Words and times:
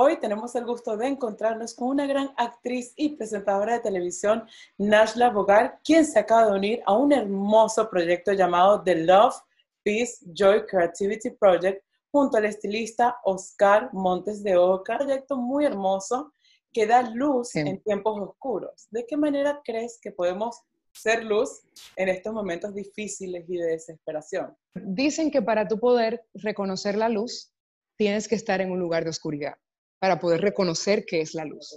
Hoy 0.00 0.16
tenemos 0.20 0.54
el 0.54 0.64
gusto 0.64 0.96
de 0.96 1.08
encontrarnos 1.08 1.74
con 1.74 1.88
una 1.88 2.06
gran 2.06 2.30
actriz 2.36 2.92
y 2.94 3.16
presentadora 3.16 3.72
de 3.72 3.80
televisión, 3.80 4.46
Nashla 4.78 5.30
Bogar, 5.30 5.80
quien 5.82 6.06
se 6.06 6.20
acaba 6.20 6.46
de 6.46 6.56
unir 6.56 6.82
a 6.86 6.96
un 6.96 7.10
hermoso 7.10 7.90
proyecto 7.90 8.32
llamado 8.32 8.80
The 8.84 8.94
Love, 8.94 9.34
Peace, 9.82 10.18
Joy 10.32 10.66
Creativity 10.66 11.30
Project 11.30 11.84
junto 12.12 12.36
al 12.36 12.44
estilista 12.44 13.16
Oscar 13.24 13.92
Montes 13.92 14.44
de 14.44 14.56
Oca. 14.56 14.92
Un 14.92 14.98
proyecto 14.98 15.36
muy 15.36 15.64
hermoso 15.64 16.32
que 16.72 16.86
da 16.86 17.02
luz 17.02 17.56
en 17.56 17.82
tiempos 17.82 18.20
oscuros. 18.20 18.86
¿De 18.92 19.04
qué 19.04 19.16
manera 19.16 19.60
crees 19.64 19.98
que 20.00 20.12
podemos 20.12 20.62
ser 20.92 21.24
luz 21.24 21.62
en 21.96 22.08
estos 22.08 22.32
momentos 22.32 22.72
difíciles 22.72 23.44
y 23.48 23.56
de 23.56 23.66
desesperación? 23.66 24.56
Dicen 24.74 25.32
que 25.32 25.42
para 25.42 25.66
tu 25.66 25.80
poder 25.80 26.24
reconocer 26.34 26.94
la 26.94 27.08
luz, 27.08 27.52
tienes 27.96 28.28
que 28.28 28.36
estar 28.36 28.60
en 28.60 28.70
un 28.70 28.78
lugar 28.78 29.02
de 29.02 29.10
oscuridad 29.10 29.56
para 29.98 30.18
poder 30.18 30.40
reconocer 30.40 31.04
qué 31.04 31.20
es 31.20 31.34
la 31.34 31.44
luz. 31.44 31.76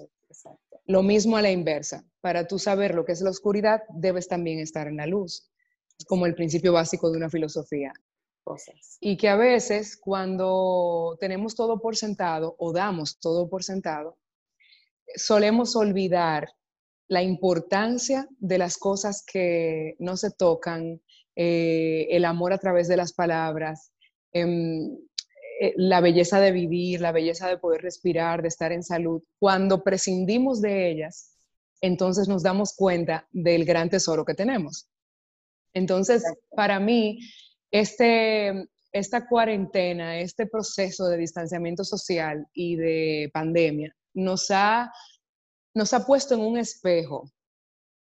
Lo 0.86 1.04
mismo 1.04 1.38
a 1.38 1.42
la 1.42 1.52
inversa. 1.52 2.04
Para 2.22 2.48
tú 2.48 2.60
saber 2.60 2.96
lo 2.96 3.06
que 3.06 3.14
es 3.14 3.22
la 3.22 3.30
oscuridad, 3.30 3.82
debes 3.90 4.28
también 4.28 4.60
estar 4.60 4.88
en 4.88 4.98
la 4.98 5.08
luz. 5.08 5.50
Es 5.98 6.06
como 6.06 6.26
el 6.26 6.36
principio 6.36 6.74
básico 6.74 7.12
de 7.12 7.18
una 7.18 7.30
filosofía. 7.30 7.94
Y 9.00 9.18
que 9.18 9.30
a 9.30 9.36
veces 9.36 9.98
cuando 9.98 11.18
tenemos 11.20 11.56
todo 11.56 11.80
por 11.80 11.96
sentado 11.96 12.56
o 12.58 12.74
damos 12.74 13.20
todo 13.20 13.50
por 13.50 13.64
sentado, 13.64 14.18
solemos 15.16 15.76
olvidar 15.76 16.50
la 17.08 17.22
importancia 17.22 18.28
de 18.40 18.58
las 18.58 18.78
cosas 18.78 19.24
que 19.26 19.96
no 20.00 20.18
se 20.18 20.32
tocan, 20.32 21.02
eh, 21.36 22.08
el 22.10 22.26
amor 22.26 22.54
a 22.54 22.58
través 22.58 22.88
de 22.88 22.98
las 22.98 23.14
palabras, 23.14 23.92
em, 24.32 24.98
eh, 25.64 25.76
la 25.78 26.02
belleza 26.02 26.40
de 26.40 26.52
vivir, 26.52 27.02
la 27.02 27.12
belleza 27.12 27.48
de 27.48 27.60
poder 27.60 27.84
respirar, 27.84 28.42
de 28.42 28.48
estar 28.48 28.72
en 28.72 28.82
salud. 28.82 29.22
Cuando 29.38 29.84
prescindimos 29.84 30.60
de 30.60 30.90
ellas, 30.90 31.38
entonces 31.82 32.28
nos 32.28 32.42
damos 32.42 32.74
cuenta 32.74 33.28
del 33.30 33.64
gran 33.64 33.88
tesoro 33.88 34.26
que 34.26 34.34
tenemos. 34.34 34.88
Entonces, 35.76 36.24
para 36.56 36.80
mí, 36.80 37.20
este, 37.70 38.70
esta 38.92 39.28
cuarentena, 39.28 40.18
este 40.18 40.48
proceso 40.48 41.08
de 41.08 41.18
distanciamiento 41.18 41.84
social 41.84 42.48
y 42.54 42.76
de 42.78 43.30
pandemia 43.32 43.96
nos 44.16 44.50
ha, 44.50 44.92
nos 45.76 45.94
ha 45.94 46.08
puesto 46.08 46.34
en 46.34 46.42
un 46.42 46.58
espejo 46.58 47.32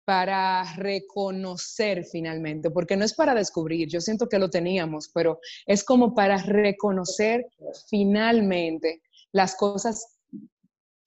para 0.04 0.74
reconocer 0.76 2.04
finalmente, 2.04 2.70
porque 2.70 2.96
no 2.96 3.04
es 3.04 3.14
para 3.14 3.34
descubrir, 3.34 3.88
yo 3.88 4.00
siento 4.00 4.28
que 4.28 4.38
lo 4.38 4.50
teníamos, 4.50 5.10
pero 5.12 5.40
es 5.66 5.84
como 5.84 6.14
para 6.14 6.36
reconocer 6.38 7.46
finalmente 7.88 9.02
las 9.32 9.56
cosas 9.56 10.18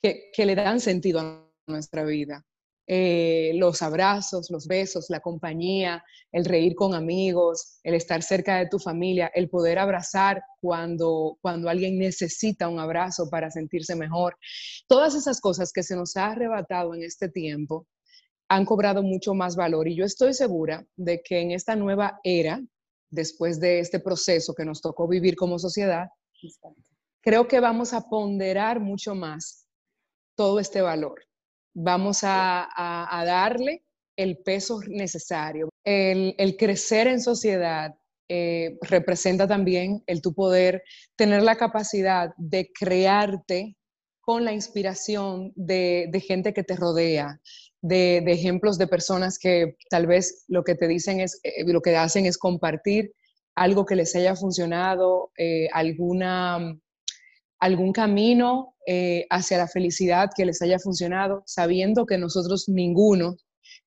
que, 0.02 0.46
le 0.46 0.56
dan 0.56 0.80
sentido 0.80 1.20
a 1.20 1.48
nuestra 1.68 2.04
vida. 2.04 2.46
Eh, 2.90 3.52
los 3.56 3.82
abrazos, 3.82 4.50
los 4.50 4.66
besos, 4.66 5.10
la 5.10 5.20
compañía, 5.20 6.06
el 6.32 6.46
reír 6.46 6.74
con 6.74 6.94
amigos, 6.94 7.80
el 7.84 7.96
estar 7.96 8.24
cerca 8.24 8.58
de 8.58 8.68
tu 8.68 8.80
familia, 8.80 9.30
el 9.36 9.50
poder 9.50 9.78
abrazar 9.78 10.42
cuando, 10.62 11.38
cuando 11.42 11.68
alguien 11.68 12.00
necesita 12.00 12.70
un 12.70 12.80
abrazo 12.80 13.30
para 13.30 13.52
sentirse 13.52 13.94
mejor. 13.96 14.38
Todas 14.88 15.16
esas 15.16 15.42
cosas 15.42 15.74
que 15.74 15.84
se 15.84 15.98
nos 15.98 16.16
ha 16.16 16.28
arrebatado 16.28 16.96
en 16.96 17.04
este 17.04 17.28
tiempo, 17.28 17.86
han 18.50 18.66
cobrado 18.66 19.04
mucho 19.04 19.34
más 19.34 19.56
valor. 19.56 19.88
Y 19.88 19.96
yo 19.96 20.06
estoy 20.06 20.34
segura 20.34 20.86
de 20.96 21.22
que 21.22 21.42
en 21.42 21.52
esta 21.52 21.76
nueva 21.76 22.20
era, 22.24 22.62
después 23.10 23.60
de 23.60 23.80
este 23.80 24.00
proceso 24.00 24.54
que 24.54 24.66
nos 24.66 24.82
tocó 24.82 25.08
vivir 25.08 25.36
como 25.36 25.60
sociedad, 25.60 26.08
creo 27.22 27.48
que 27.48 27.60
vamos 27.60 27.94
a 27.94 28.02
ponderar 28.02 28.80
mucho 28.80 29.16
más 29.16 29.68
todo 30.36 30.60
este 30.60 30.82
valor. 30.82 31.24
Vamos 31.74 32.20
a, 32.24 32.68
darle 33.26 33.84
el 34.16 34.38
peso 34.38 34.80
necesario. 34.88 35.70
El, 35.84 36.56
crecer 36.58 37.08
en 37.08 37.22
sociedad 37.22 37.94
eh, 38.30 38.78
representa 38.82 39.48
también 39.48 40.04
el 40.08 40.22
tu 40.22 40.34
poder 40.34 40.84
tener 41.16 41.44
la 41.44 41.56
capacidad 41.56 42.34
de 42.38 42.72
crearte 42.74 43.76
con 44.22 44.44
la 44.44 44.54
inspiración 44.54 45.54
de, 45.56 46.10
de 46.12 46.20
gente 46.20 46.54
que 46.54 46.64
te 46.64 46.76
rodea, 46.76 47.40
de, 47.82 48.18
ejemplos 48.18 48.78
de 48.78 48.88
personas 48.88 49.38
que 49.40 49.78
tal 49.90 50.08
vez 50.08 50.46
lo 50.48 50.64
que 50.64 50.76
te 50.76 50.88
dicen 50.88 51.20
es, 51.20 51.40
eh, 51.44 51.64
lo 51.66 51.82
que 51.82 51.96
hacen 51.96 52.26
es 52.26 52.38
compartir 52.38 53.14
algo 53.56 53.86
que 53.86 53.96
les 53.96 54.16
haya 54.16 54.36
funcionado, 54.36 55.32
eh, 55.38 55.68
alguna, 55.74 56.78
algún 57.60 57.92
camino 57.92 58.76
eh, 58.86 59.26
hacia 59.30 59.58
la 59.58 59.68
felicidad 59.68 60.30
que 60.36 60.46
les 60.46 60.62
haya 60.62 60.80
funcionado, 60.80 61.44
sabiendo 61.46 62.06
que 62.06 62.18
nosotros 62.18 62.70
ninguno, 62.70 63.36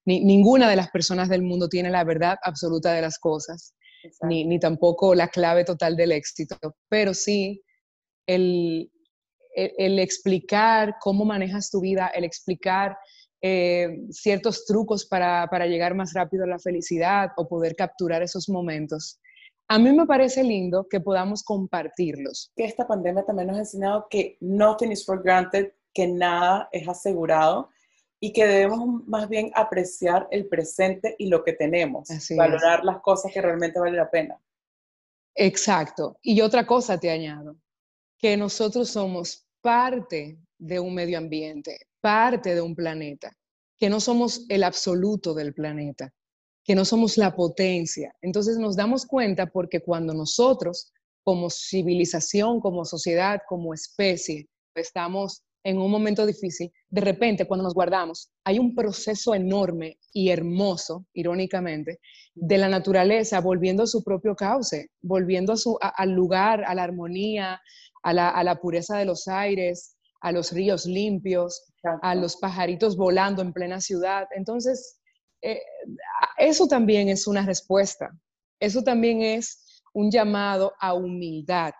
ni, 0.04 0.24
ninguna 0.24 0.68
de 0.68 0.76
las 0.76 0.90
personas 0.90 1.28
del 1.28 1.42
mundo 1.42 1.68
tiene 1.68 1.90
la 1.90 2.04
verdad 2.04 2.36
absoluta 2.42 2.92
de 2.92 3.02
las 3.02 3.18
cosas, 3.18 3.74
ni, 4.22 4.44
ni, 4.44 4.58
tampoco 4.58 5.14
la 5.14 5.28
clave 5.28 5.64
total 5.64 5.94
del 5.94 6.12
éxito, 6.12 6.56
pero 6.88 7.12
sí 7.14 7.62
el, 8.26 8.90
el 9.54 9.98
explicar 9.98 10.96
cómo 11.00 11.24
manejas 11.24 11.70
tu 11.70 11.80
vida, 11.80 12.08
el 12.08 12.24
explicar 12.24 12.96
eh, 13.42 14.00
ciertos 14.10 14.66
trucos 14.66 15.06
para, 15.06 15.46
para, 15.50 15.66
llegar 15.66 15.94
más 15.94 16.12
rápido 16.12 16.44
a 16.44 16.46
la 16.46 16.58
felicidad 16.58 17.30
o 17.36 17.48
poder 17.48 17.74
capturar 17.74 18.22
esos 18.22 18.48
momentos. 18.48 19.18
A 19.68 19.78
mí 19.78 19.92
me 19.92 20.04
parece 20.04 20.42
lindo 20.42 20.86
que 20.88 21.00
podamos 21.00 21.42
compartirlos. 21.42 22.50
Que 22.56 22.64
esta 22.64 22.86
pandemia 22.86 23.24
también 23.24 23.48
nos 23.48 23.56
ha 23.56 23.60
enseñado 23.60 24.06
que 24.10 24.36
nothing 24.40 24.92
is 24.92 25.06
for 25.06 25.22
granted, 25.22 25.72
que 25.94 26.08
nada 26.08 26.68
es 26.72 26.88
asegurado 26.88 27.70
y 28.20 28.32
que 28.32 28.46
debemos 28.46 29.06
más 29.06 29.28
bien 29.28 29.50
apreciar 29.54 30.28
el 30.30 30.46
presente 30.46 31.16
y 31.18 31.28
lo 31.28 31.42
que 31.42 31.54
tenemos, 31.54 32.08
valorar 32.36 32.84
las 32.84 33.00
cosas 33.00 33.32
que 33.32 33.40
realmente 33.40 33.80
vale 33.80 33.96
la 33.96 34.10
pena. 34.10 34.38
Exacto. 35.34 36.18
Y 36.20 36.42
otra 36.42 36.66
cosa 36.66 36.98
te 36.98 37.10
añado, 37.10 37.56
que 38.18 38.36
nosotros 38.36 38.90
somos 38.90 39.46
parte 39.62 40.38
de 40.58 40.80
un 40.80 40.94
medio 40.94 41.16
ambiente, 41.16 41.78
parte 42.00 42.54
de 42.54 42.60
un 42.60 42.74
planeta, 42.74 43.36
que 43.78 43.88
no 43.88 44.00
somos 44.00 44.44
el 44.48 44.62
absoluto 44.62 45.34
del 45.34 45.54
planeta, 45.54 46.12
que 46.64 46.74
no 46.74 46.84
somos 46.84 47.16
la 47.16 47.34
potencia. 47.34 48.14
Entonces 48.20 48.58
nos 48.58 48.76
damos 48.76 49.06
cuenta 49.06 49.46
porque 49.46 49.80
cuando 49.80 50.12
nosotros, 50.14 50.92
como 51.24 51.50
civilización, 51.50 52.60
como 52.60 52.84
sociedad, 52.84 53.40
como 53.48 53.74
especie, 53.74 54.48
estamos 54.74 55.42
en 55.62 55.78
un 55.78 55.90
momento 55.90 56.24
difícil, 56.24 56.72
de 56.88 57.00
repente 57.00 57.46
cuando 57.46 57.64
nos 57.64 57.74
guardamos, 57.74 58.30
hay 58.44 58.58
un 58.58 58.74
proceso 58.74 59.34
enorme 59.34 59.98
y 60.12 60.30
hermoso, 60.30 61.06
irónicamente, 61.12 62.00
de 62.34 62.58
la 62.58 62.68
naturaleza 62.68 63.40
volviendo 63.40 63.82
a 63.82 63.86
su 63.86 64.02
propio 64.02 64.34
cauce, 64.34 64.90
volviendo 65.02 65.52
a 65.52 65.56
su, 65.56 65.78
al 65.80 66.10
lugar, 66.10 66.64
a 66.66 66.74
la 66.74 66.84
armonía, 66.84 67.60
a 68.02 68.12
la, 68.12 68.30
a 68.30 68.42
la 68.42 68.56
pureza 68.60 68.96
de 68.96 69.04
los 69.04 69.28
aires, 69.28 69.96
a 70.22 70.32
los 70.32 70.52
ríos 70.52 70.86
limpios, 70.86 71.69
a 72.02 72.14
los 72.14 72.36
pajaritos 72.36 72.96
volando 72.96 73.42
en 73.42 73.52
plena 73.52 73.80
ciudad. 73.80 74.28
Entonces, 74.34 75.00
eh, 75.42 75.62
eso 76.38 76.66
también 76.66 77.08
es 77.08 77.26
una 77.26 77.44
respuesta. 77.44 78.10
Eso 78.60 78.82
también 78.82 79.22
es 79.22 79.82
un 79.94 80.10
llamado 80.10 80.72
a 80.80 80.94
humildad. 80.94 81.72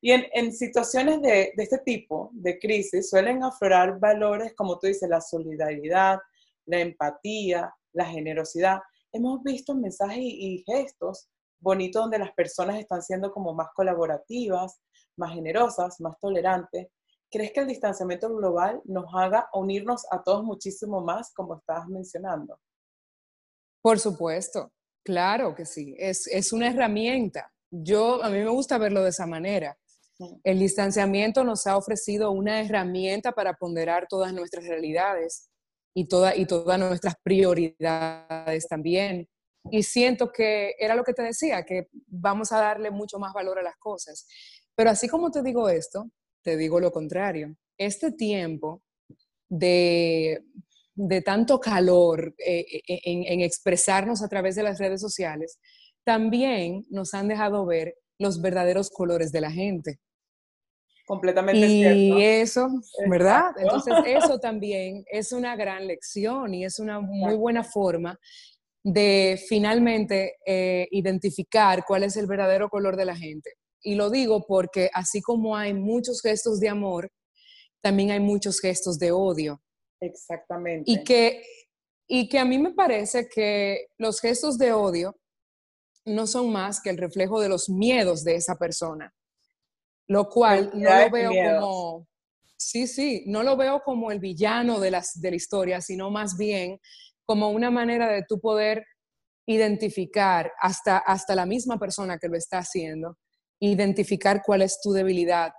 Y 0.00 0.12
en, 0.12 0.52
situaciones 0.52 1.20
de, 1.20 1.52
este 1.56 1.78
tipo, 1.78 2.30
de 2.32 2.58
crisis, 2.58 3.10
suelen 3.10 3.42
aflorar 3.42 3.98
valores 3.98 4.54
como 4.54 4.78
tú 4.78 4.86
dices, 4.86 5.08
la 5.08 5.20
solidaridad, 5.20 6.18
la 6.66 6.80
empatía, 6.80 7.72
la 7.92 8.06
generosidad. 8.06 8.80
Hemos 9.12 9.42
visto 9.42 9.74
mensajes 9.74 10.18
y 10.20 10.64
gestos 10.66 11.28
bonitos 11.60 12.02
donde 12.02 12.18
las 12.18 12.32
personas 12.32 12.78
están 12.78 13.02
siendo 13.02 13.32
como 13.32 13.52
más 13.52 13.68
colaborativas, 13.74 14.80
más 15.16 15.34
generosas, 15.34 16.00
más 16.00 16.18
tolerantes. 16.20 16.88
¿Crees 17.30 17.52
que 17.52 17.60
el 17.60 17.66
distanciamiento 17.66 18.34
global 18.34 18.80
nos 18.84 19.06
haga 19.14 19.48
unirnos 19.52 20.06
a 20.10 20.22
todos 20.22 20.44
muchísimo 20.44 21.02
más, 21.02 21.32
como 21.34 21.58
estabas 21.58 21.86
mencionando? 21.88 22.58
Por 23.82 23.98
supuesto, 23.98 24.72
claro 25.04 25.54
que 25.54 25.66
sí. 25.66 25.94
Es, 25.98 26.26
es 26.26 26.52
una 26.52 26.68
herramienta. 26.68 27.52
Yo, 27.70 28.22
a 28.22 28.30
mí 28.30 28.38
me 28.38 28.48
gusta 28.48 28.78
verlo 28.78 29.02
de 29.02 29.10
esa 29.10 29.26
manera. 29.26 29.78
El 30.42 30.58
distanciamiento 30.58 31.44
nos 31.44 31.66
ha 31.66 31.76
ofrecido 31.76 32.32
una 32.32 32.60
herramienta 32.60 33.32
para 33.32 33.54
ponderar 33.54 34.06
todas 34.08 34.32
nuestras 34.32 34.66
realidades 34.66 35.48
y, 35.94 36.08
toda, 36.08 36.34
y 36.34 36.46
todas 36.46 36.78
nuestras 36.78 37.14
prioridades 37.22 38.66
también. 38.68 39.28
Y 39.70 39.82
siento 39.82 40.32
que 40.32 40.74
era 40.78 40.94
lo 40.94 41.04
que 41.04 41.12
te 41.12 41.22
decía, 41.22 41.64
que 41.64 41.88
vamos 42.06 42.52
a 42.52 42.60
darle 42.60 42.90
mucho 42.90 43.18
más 43.18 43.32
valor 43.32 43.58
a 43.58 43.62
las 43.62 43.76
cosas. 43.76 44.26
Pero 44.74 44.90
así 44.90 45.08
como 45.08 45.30
te 45.30 45.42
digo 45.42 45.68
esto, 45.68 46.10
te 46.42 46.56
digo 46.56 46.80
lo 46.80 46.92
contrario. 46.92 47.54
Este 47.76 48.12
tiempo 48.12 48.82
de, 49.48 50.42
tanto 51.24 51.60
calor 51.60 52.34
eh, 52.38 52.66
eh, 52.88 53.00
en, 53.04 53.40
expresarnos 53.40 54.22
a 54.22 54.28
través 54.28 54.56
de 54.56 54.62
las 54.62 54.78
redes 54.78 55.00
sociales, 55.00 55.58
también 56.04 56.86
nos 56.90 57.14
han 57.14 57.28
dejado 57.28 57.66
ver 57.66 57.94
los 58.18 58.40
verdaderos 58.40 58.90
colores 58.90 59.32
de 59.32 59.40
la 59.40 59.50
gente. 59.50 59.98
Completamente 61.06 61.66
y 61.66 62.22
eso, 62.22 62.68
¿verdad? 63.08 63.52
Entonces 63.58 63.94
eso 64.04 64.38
también 64.38 65.04
es 65.10 65.32
una 65.32 65.56
gran 65.56 65.86
lección 65.86 66.52
y 66.52 66.66
es 66.66 66.78
una 66.78 67.00
muy 67.00 67.34
buena 67.34 67.64
forma 67.64 68.18
de 68.84 69.42
finalmente 69.48 70.36
eh, 70.44 70.86
identificar 70.90 71.84
cuál 71.86 72.04
es 72.04 72.16
el 72.16 72.26
verdadero 72.26 72.68
color 72.68 72.96
de 72.96 73.04
la 73.04 73.16
gente. 73.16 73.54
Y 73.82 73.94
lo 73.94 74.10
digo 74.10 74.44
porque 74.46 74.90
así 74.92 75.20
como 75.20 75.56
hay 75.56 75.74
muchos 75.74 76.20
gestos 76.20 76.60
de 76.60 76.68
amor, 76.68 77.10
también 77.80 78.10
hay 78.10 78.20
muchos 78.20 78.60
gestos 78.60 78.98
de 78.98 79.12
odio. 79.12 79.62
Exactamente. 80.00 80.90
Y 80.90 81.04
que, 81.04 81.42
y 82.06 82.28
que 82.28 82.38
a 82.38 82.44
mí 82.44 82.58
me 82.58 82.72
parece 82.72 83.28
que 83.28 83.88
los 83.98 84.20
gestos 84.20 84.58
de 84.58 84.72
odio 84.72 85.16
no 86.04 86.26
son 86.26 86.50
más 86.50 86.80
que 86.80 86.90
el 86.90 86.98
reflejo 86.98 87.40
de 87.40 87.48
los 87.48 87.68
miedos 87.68 88.24
de 88.24 88.36
esa 88.36 88.56
persona 88.56 89.14
lo 90.08 90.28
cual 90.28 90.70
no 90.74 90.90
lo 90.90 91.10
veo 91.10 91.60
como, 91.60 92.08
sí, 92.56 92.86
sí, 92.86 93.24
no 93.26 93.42
lo 93.42 93.56
veo 93.56 93.82
como 93.84 94.10
el 94.10 94.18
villano 94.18 94.80
de, 94.80 94.90
las, 94.90 95.20
de 95.20 95.30
la 95.30 95.36
historia, 95.36 95.80
sino 95.80 96.10
más 96.10 96.36
bien 96.36 96.80
como 97.24 97.50
una 97.50 97.70
manera 97.70 98.10
de 98.10 98.24
tú 98.26 98.40
poder 98.40 98.84
identificar 99.46 100.50
hasta, 100.60 100.98
hasta 100.98 101.34
la 101.34 101.46
misma 101.46 101.78
persona 101.78 102.18
que 102.18 102.28
lo 102.28 102.36
está 102.36 102.58
haciendo, 102.58 103.18
identificar 103.60 104.42
cuál 104.44 104.62
es 104.62 104.80
tu 104.80 104.92
debilidad 104.92 105.52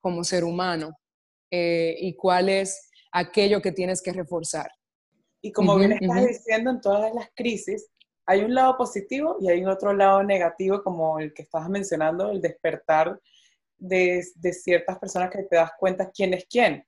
como 0.00 0.24
ser 0.24 0.44
humano 0.44 0.98
eh, 1.50 1.96
y 2.00 2.14
cuál 2.14 2.48
es 2.48 2.90
aquello 3.12 3.62
que 3.62 3.72
tienes 3.72 4.02
que 4.02 4.12
reforzar. 4.12 4.70
Y 5.40 5.52
como 5.52 5.76
bien 5.76 5.92
estás 5.92 6.26
diciendo, 6.26 6.70
en 6.70 6.80
todas 6.80 7.14
las 7.14 7.30
crisis 7.34 7.88
hay 8.26 8.42
un 8.42 8.54
lado 8.54 8.76
positivo 8.76 9.36
y 9.40 9.48
hay 9.48 9.62
un 9.62 9.68
otro 9.68 9.92
lado 9.92 10.22
negativo, 10.22 10.82
como 10.82 11.20
el 11.20 11.32
que 11.32 11.42
estabas 11.42 11.68
mencionando, 11.68 12.30
el 12.30 12.42
despertar 12.42 13.20
de, 13.78 14.22
ciertas 14.52 14.98
personas 14.98 15.30
que 15.30 15.44
te 15.44 15.56
das 15.56 15.70
cuenta 15.78 16.10
quién 16.10 16.34
es 16.34 16.44
quién. 16.50 16.84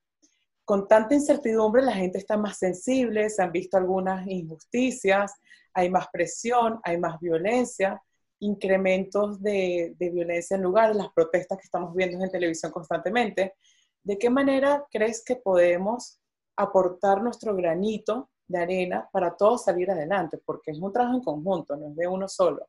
Con 0.65 0.89
tanta 0.89 1.15
incertidumbre 1.15 1.83
la 1.83 1.93
gente 1.93 2.19
está 2.19 2.37
más 2.37 2.59
sensible, 2.59 3.31
se 3.31 3.41
han 3.41 3.53
visto 3.53 3.77
algunas 3.77 4.27
injusticias, 4.27 5.33
hay 5.73 5.89
más 5.91 6.09
presión, 6.13 6.81
hay 6.83 6.99
más 6.99 7.21
violencia, 7.21 8.03
incrementos 8.41 9.43
de, 9.43 9.95
de 9.99 10.11
violencia 10.11 10.57
en 10.57 10.63
lugares, 10.63 10.97
las 10.97 11.13
protestas 11.13 11.59
que 11.59 11.65
estamos 11.65 11.95
viendo 11.95 12.23
en 12.23 12.31
televisión 12.31 12.73
constantemente. 12.73 13.55
¿De 14.03 14.19
qué 14.19 14.31
manera 14.31 14.87
crees 14.91 15.25
que 15.25 15.37
podemos 15.37 16.21
aportar 16.57 17.23
nuestro 17.23 17.55
granito 17.55 18.31
de 18.47 18.59
arena 18.59 19.09
para 19.13 19.37
todos 19.37 19.65
salir 19.65 19.91
adelante? 19.91 20.39
Porque 20.45 20.71
es 20.71 20.79
un 20.79 20.93
trabajo 20.93 21.17
en 21.17 21.23
conjunto, 21.23 21.77
no 21.77 21.89
es 21.89 21.97
de 21.97 22.07
uno 22.07 22.29
solo. 22.29 22.69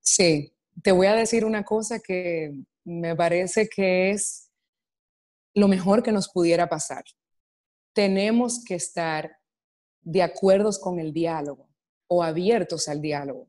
Sí, 0.00 0.54
te 0.82 0.92
voy 0.92 1.06
a 1.06 1.14
decir 1.14 1.44
una 1.44 1.64
cosa 1.64 1.98
que 1.98 2.52
me 2.84 3.16
parece 3.16 3.68
que 3.68 4.10
es 4.10 4.50
lo 5.54 5.68
mejor 5.68 6.02
que 6.02 6.12
nos 6.12 6.28
pudiera 6.28 6.68
pasar. 6.68 7.04
Tenemos 7.94 8.62
que 8.64 8.74
estar 8.74 9.38
de 10.02 10.22
acuerdo 10.22 10.70
con 10.80 10.98
el 10.98 11.12
diálogo 11.12 11.68
o 12.08 12.22
abiertos 12.22 12.88
al 12.88 13.00
diálogo. 13.00 13.48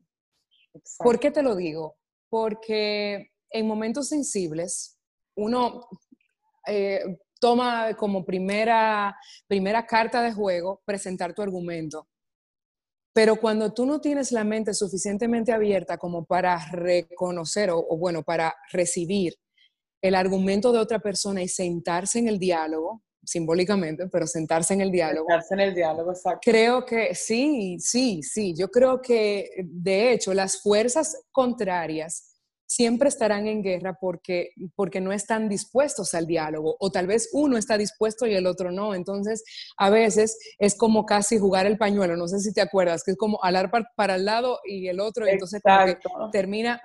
¿Por 0.98 1.18
qué 1.18 1.30
te 1.30 1.42
lo 1.42 1.56
digo? 1.56 1.96
Porque 2.28 3.30
en 3.50 3.66
momentos 3.66 4.08
sensibles 4.08 4.98
uno 5.36 5.86
eh, 6.66 7.18
toma 7.40 7.94
como 7.96 8.24
primera, 8.24 9.16
primera 9.46 9.86
carta 9.86 10.22
de 10.22 10.32
juego 10.32 10.82
presentar 10.84 11.34
tu 11.34 11.42
argumento. 11.42 12.08
Pero 13.14 13.36
cuando 13.36 13.72
tú 13.72 13.86
no 13.86 14.00
tienes 14.00 14.30
la 14.30 14.44
mente 14.44 14.74
suficientemente 14.74 15.52
abierta 15.52 15.96
como 15.96 16.26
para 16.26 16.58
reconocer 16.70 17.70
o, 17.70 17.82
bueno, 17.96 18.22
para 18.22 18.54
recibir 18.70 19.34
el 20.02 20.14
argumento 20.14 20.70
de 20.70 20.80
otra 20.80 20.98
persona 20.98 21.42
y 21.42 21.48
sentarse 21.48 22.18
en 22.18 22.28
el 22.28 22.38
diálogo, 22.38 23.02
simbólicamente, 23.26 24.06
pero 24.08 24.26
sentarse 24.26 24.74
en 24.74 24.80
el 24.80 24.90
diálogo. 24.90 25.26
Sentarse 25.28 25.54
en 25.54 25.60
el 25.60 25.74
diálogo, 25.74 26.12
exacto. 26.12 26.40
Creo 26.42 26.84
que 26.84 27.14
sí, 27.14 27.76
sí, 27.80 28.22
sí. 28.22 28.54
Yo 28.56 28.68
creo 28.68 29.02
que, 29.02 29.50
de 29.64 30.12
hecho, 30.12 30.32
las 30.32 30.62
fuerzas 30.62 31.16
contrarias 31.32 32.36
siempre 32.66 33.08
estarán 33.08 33.46
en 33.46 33.62
guerra 33.62 33.96
porque, 34.00 34.50
porque 34.74 35.00
no 35.00 35.12
están 35.12 35.48
dispuestos 35.48 36.14
al 36.14 36.26
diálogo 36.26 36.76
o 36.80 36.90
tal 36.90 37.06
vez 37.06 37.30
uno 37.32 37.56
está 37.56 37.78
dispuesto 37.78 38.26
y 38.26 38.34
el 38.34 38.46
otro 38.46 38.72
no. 38.72 38.94
Entonces, 38.94 39.44
a 39.78 39.88
veces 39.88 40.36
es 40.58 40.76
como 40.76 41.06
casi 41.06 41.38
jugar 41.38 41.66
el 41.66 41.78
pañuelo, 41.78 42.16
no 42.16 42.28
sé 42.28 42.40
si 42.40 42.52
te 42.52 42.60
acuerdas, 42.60 43.02
que 43.04 43.12
es 43.12 43.16
como 43.16 43.42
alar 43.42 43.70
para, 43.96 44.16
el 44.16 44.24
lado 44.24 44.58
y 44.64 44.88
el 44.88 45.00
otro, 45.00 45.26
y 45.26 45.30
entonces 45.30 45.62
termina, 46.32 46.80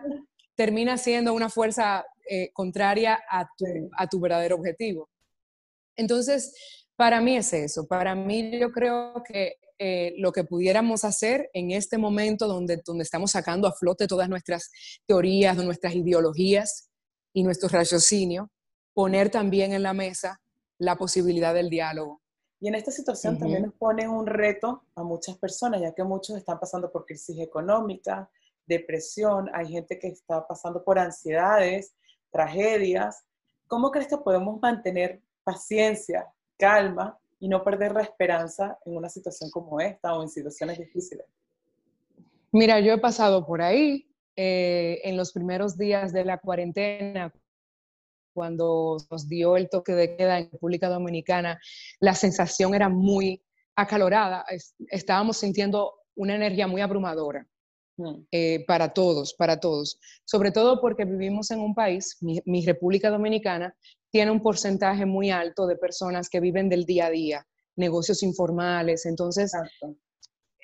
termina 0.56 0.98
siendo 0.98 1.34
una 1.34 1.50
fuerza 1.50 2.06
eh, 2.30 2.52
contraria 2.54 3.20
a 3.30 3.48
tu, 3.58 3.66
a 3.98 4.08
tu 4.08 4.20
verdadero 4.20 4.56
objetivo. 4.56 5.10
Entonces, 6.02 6.54
para 6.96 7.22
mí 7.22 7.38
es 7.38 7.54
eso, 7.54 7.88
para 7.88 8.14
mí 8.16 8.60
yo 8.60 8.72
creo 8.72 9.24
que 9.26 9.56
eh, 9.80 10.14
lo 10.18 10.32
que 10.32 10.44
pudiéramos 10.44 11.04
hacer 11.04 11.50
en 11.54 11.72
este 11.72 11.98
momento 11.98 12.48
donde, 12.48 12.82
donde 12.86 13.04
estamos 13.04 13.32
sacando 13.32 13.68
a 13.68 13.72
flote 13.72 14.08
todas 14.08 14.30
nuestras 14.30 14.70
teorías, 15.08 15.58
nuestras 15.58 15.96
ideologías 15.96 16.90
y 17.34 17.44
nuestro 17.44 17.70
raciocinio, 17.70 18.52
poner 18.94 19.30
también 19.30 19.74
en 19.74 19.84
la 19.84 19.94
mesa 19.94 20.40
la 20.78 20.96
posibilidad 20.98 21.54
del 21.54 21.70
diálogo. 21.70 22.22
Y 22.60 22.68
en 22.68 22.76
esta 22.76 22.92
situación 22.92 23.40
también 23.40 23.64
nos 23.64 23.74
pone 23.74 24.08
un 24.08 24.28
reto 24.28 24.84
a 24.96 25.02
muchas 25.02 25.38
personas, 25.38 25.82
ya 25.82 25.94
que 25.94 26.04
muchos 26.04 26.38
están 26.38 26.60
pasando 26.60 26.92
por 26.92 27.06
crisis 27.06 27.40
económica, 27.40 28.30
depresión, 28.68 29.50
hay 29.54 29.68
gente 29.68 29.98
que 29.98 30.10
está 30.10 30.48
pasando 30.48 30.84
por 30.84 31.00
ansiedades, 31.00 31.96
tragedias. 32.32 33.24
¿Cómo 33.68 33.90
crees 33.90 34.08
que 34.08 34.18
podemos 34.18 34.62
mantener 34.62 35.24
paciencia, 35.44 36.28
calma 36.58 37.18
y 37.40 37.48
no 37.48 37.64
perder 37.64 37.94
la 37.94 38.02
esperanza 38.02 38.78
en 38.86 38.96
una 38.96 39.10
situación 39.10 39.50
como 39.50 39.80
esta 39.80 40.14
o 40.14 40.22
en 40.22 40.30
situaciones 40.30 40.78
difíciles? 40.78 41.26
Mira, 42.52 42.80
yo 42.80 42.94
he 42.94 42.98
pasado 42.98 43.46
por 43.46 43.62
ahí 43.62 44.08
eh, 44.36 45.02
en 45.04 45.18
los 45.18 45.32
primeros 45.32 45.78
días 45.78 46.14
de 46.14 46.26
la 46.26 46.38
cuarentena, 46.38 47.34
cuando 48.34 48.98
nos 49.10 49.28
dio 49.28 49.58
el 49.58 49.70
toque 49.70 49.94
de 49.94 50.16
queda 50.16 50.40
en 50.40 50.52
República 50.52 50.88
Dominicana, 50.90 51.60
la 52.00 52.14
sensación 52.14 52.74
era 52.74 52.90
muy 52.90 53.44
acalorada. 53.76 54.46
Estábamos 54.88 55.38
sintiendo 55.38 55.94
una 56.16 56.36
energía 56.36 56.68
muy 56.68 56.82
abrumadora. 56.82 57.46
Mm. 57.98 58.26
Eh, 58.32 58.64
para 58.68 58.94
todos, 58.94 59.34
para 59.34 59.60
todos. 59.60 60.00
Sobre 60.26 60.52
todo 60.52 60.80
porque 60.80 61.06
vivimos 61.06 61.52
en 61.52 61.60
un 61.60 61.76
país, 61.76 62.18
mi, 62.22 62.66
República 62.66 63.10
Dominicana, 63.10 63.76
tiene 64.12 64.32
un 64.32 64.42
porcentaje 64.42 65.06
muy 65.06 65.32
alto 65.32 65.66
de 65.66 65.78
personas 65.78 66.30
que 66.30 66.40
viven 66.40 66.70
del 66.70 66.86
día 66.86 67.08
a 67.08 67.10
día, 67.10 67.48
negocios 67.78 68.22
informales. 68.24 69.06
Entonces, 69.06 69.52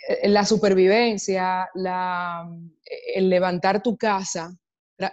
eh, 0.10 0.28
la 0.30 0.46
supervivencia, 0.46 1.70
la, 1.74 2.48
el 3.16 3.30
levantar 3.30 3.82
tu 3.82 3.98
casa, 3.98 4.56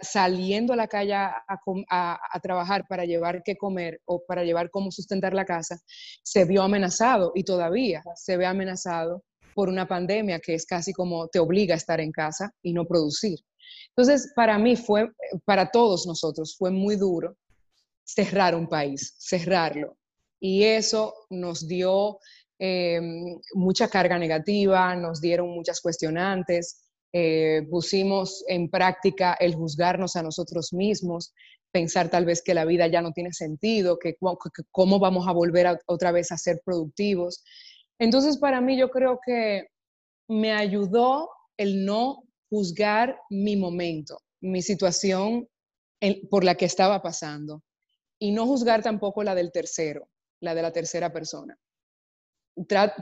saliendo 0.01 0.73
a 0.73 0.77
la 0.77 0.89
calle 0.89 1.13
a, 1.15 1.45
a, 1.47 2.41
trabajar 2.43 2.87
para 2.89 3.05
llevar 3.05 3.43
qué 3.45 3.55
comer 3.55 4.01
o 4.07 4.25
para 4.27 4.43
llevar 4.43 4.71
cómo 4.71 4.91
sustentar 4.91 5.35
la 5.35 5.45
casa, 5.45 5.79
se 6.23 6.47
vio 6.47 6.63
amenazado 6.63 7.33
y 7.35 7.45
todavía 7.45 8.03
se 8.17 8.39
ve 8.39 8.47
amenazado 8.47 9.23
por 9.55 9.69
una 9.69 9.87
pandemia 9.87 10.41
que 10.41 10.55
es 10.55 10.65
casi 10.65 10.95
como 10.95 11.29
te 11.29 11.39
obliga 11.39 11.75
a 11.75 11.77
estar 11.77 12.01
en 12.01 12.13
casa 12.13 12.51
y 12.63 12.73
no 12.73 12.87
producir. 12.87 13.39
Entonces, 13.91 14.33
para 14.35 14.59
mí 14.59 14.75
fue, 14.75 15.11
para 15.45 15.71
todos 15.71 16.07
nosotros, 16.07 16.57
fue 16.59 16.71
muy 16.71 16.97
duro 16.97 17.37
cerrar 18.05 18.55
un 18.55 18.69
país, 18.69 19.15
cerrarlo. 19.19 19.97
Y 20.41 20.65
eso 20.65 21.15
nos 21.31 21.67
dio 21.67 22.19
eh, 22.59 23.01
mucha 23.55 23.89
carga 23.89 24.19
negativa, 24.19 24.95
nos 24.95 25.21
dieron 25.21 25.49
muchas 25.49 25.81
cuestionantes, 25.81 26.85
eh, 27.13 27.63
pusimos 27.71 28.45
en 28.49 28.69
práctica 28.69 29.35
el 29.41 29.55
juzgarnos 29.55 30.17
a 30.17 30.23
nosotros 30.23 30.73
mismos, 30.73 31.33
pensar 31.73 32.09
tal 32.11 32.25
vez 32.25 32.43
que 32.43 32.55
la 32.55 32.65
vida 32.65 32.87
ya 32.87 33.03
no 33.03 33.13
tiene 33.13 33.33
sentido, 33.33 33.99
que, 33.99 34.17
cómo 34.71 34.99
vamos 34.99 35.27
a 35.27 35.33
volver 35.33 35.79
otra 35.87 36.13
vez 36.13 36.31
a 36.31 36.37
ser 36.37 36.61
productivos. 36.65 37.43
Entonces, 37.99 38.39
para 38.39 38.61
mí 38.61 38.77
yo 38.77 38.91
creo 38.91 39.19
que 39.25 39.69
me 40.29 40.53
ayudó 40.53 41.31
el 41.57 41.85
no 41.85 42.25
juzgar 42.51 43.19
mi 43.31 43.57
momento, 43.57 44.19
mi 44.41 44.63
situación 44.63 45.49
por 46.31 46.45
la 46.45 46.55
que 46.55 46.67
estaba 46.67 47.01
pasando 47.01 47.63
y 48.19 48.33
no 48.33 48.47
juzgar 48.47 48.83
tampoco 48.83 49.23
la 49.23 49.35
del 49.35 49.53
tercero, 49.53 50.09
la 50.41 50.55
de 50.55 50.63
la 50.63 50.73
tercera 50.73 51.13
persona. 51.13 51.59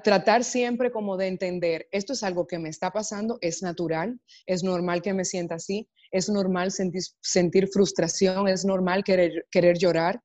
tratar 0.02 0.44
siempre 0.44 0.90
como 0.90 1.18
de 1.18 1.26
entender, 1.26 1.86
esto 1.90 2.14
es 2.14 2.22
algo 2.22 2.46
que 2.46 2.58
me 2.58 2.70
está 2.70 2.90
pasando, 2.90 3.36
es 3.42 3.62
natural, 3.62 4.18
es 4.46 4.62
normal 4.62 5.02
que 5.02 5.12
me 5.12 5.26
sienta 5.26 5.56
así, 5.56 5.88
es 6.10 6.28
normal 6.28 6.70
sentir, 6.70 7.02
sentir 7.20 7.68
frustración, 7.68 8.48
es 8.48 8.64
normal 8.64 9.04
querer, 9.04 9.46
querer 9.50 9.76
llorar. 9.78 10.22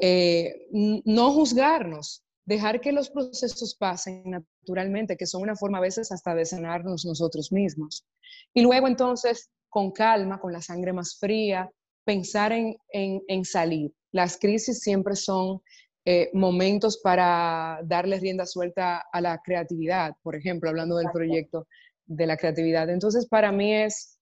Eh, 0.00 0.68
no 0.70 1.32
juzgarnos, 1.32 2.24
dejar 2.44 2.80
que 2.80 2.92
los 2.92 3.10
procesos 3.10 3.74
pasen 3.74 4.22
naturalmente, 4.24 5.16
que 5.16 5.26
son 5.26 5.42
una 5.42 5.56
forma 5.56 5.78
a 5.78 5.82
veces 5.82 6.12
hasta 6.12 6.34
de 6.34 6.44
sanarnos 6.44 7.04
nosotros 7.04 7.52
mismos. 7.52 8.06
Y 8.54 8.62
luego 8.62 8.86
entonces, 8.86 9.50
con 9.68 9.90
calma, 9.90 10.40
con 10.40 10.52
la 10.52 10.62
sangre 10.62 10.92
más 10.92 11.16
fría, 11.18 11.70
pensar 12.04 12.52
en, 12.52 13.44
salir. 13.44 13.92
Las 14.12 14.38
crisis 14.38 14.80
siempre 14.80 15.16
son 15.16 15.60
eh, 16.04 16.30
momentos 16.32 17.00
para 17.02 17.80
darle 17.84 18.18
rienda 18.18 18.46
suelta 18.46 19.04
a 19.12 19.20
la 19.20 19.40
creatividad, 19.44 20.12
por 20.22 20.36
ejemplo, 20.36 20.70
hablando 20.70 20.96
del 20.96 21.10
proyecto 21.12 21.66
de 22.06 22.26
la 22.26 22.36
creatividad. 22.36 22.90
Entonces, 22.90 23.26
para 23.26 23.52
mí 23.52 23.74
es, 23.74 24.18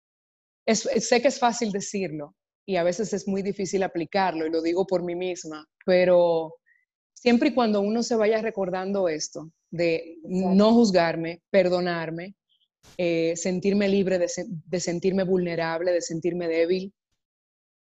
sé 0.67 1.23
que 1.23 1.29
es 1.29 1.39
fácil 1.39 1.73
decirlo 1.73 2.35
y 2.67 2.77
a 2.77 2.83
veces 2.83 3.13
es 3.15 3.27
muy 3.27 3.43
difícil 3.43 3.83
aplicarlo, 3.83 4.47
y 4.47 4.51
lo 4.51 4.61
digo 4.61 4.87
por 4.87 5.03
mí 5.03 5.15
misma, 5.15 5.67
pero 5.87 6.55
siempre 7.15 7.49
y 7.49 7.55
cuando 7.55 7.81
uno 7.81 8.03
se 8.03 8.15
vaya 8.15 8.43
recordando 8.43 9.09
esto, 9.09 9.51
de 9.71 10.19
no 10.25 10.75
juzgarme, 10.75 11.41
perdonarme, 11.51 12.35
eh, 12.97 13.35
sentirme 13.37 13.89
libre 13.89 14.19
de, 14.19 14.81
sentirme 14.81 15.25
vulnerable, 15.25 15.93
de 15.93 16.01
sentirme 16.01 16.49
débil, 16.49 16.93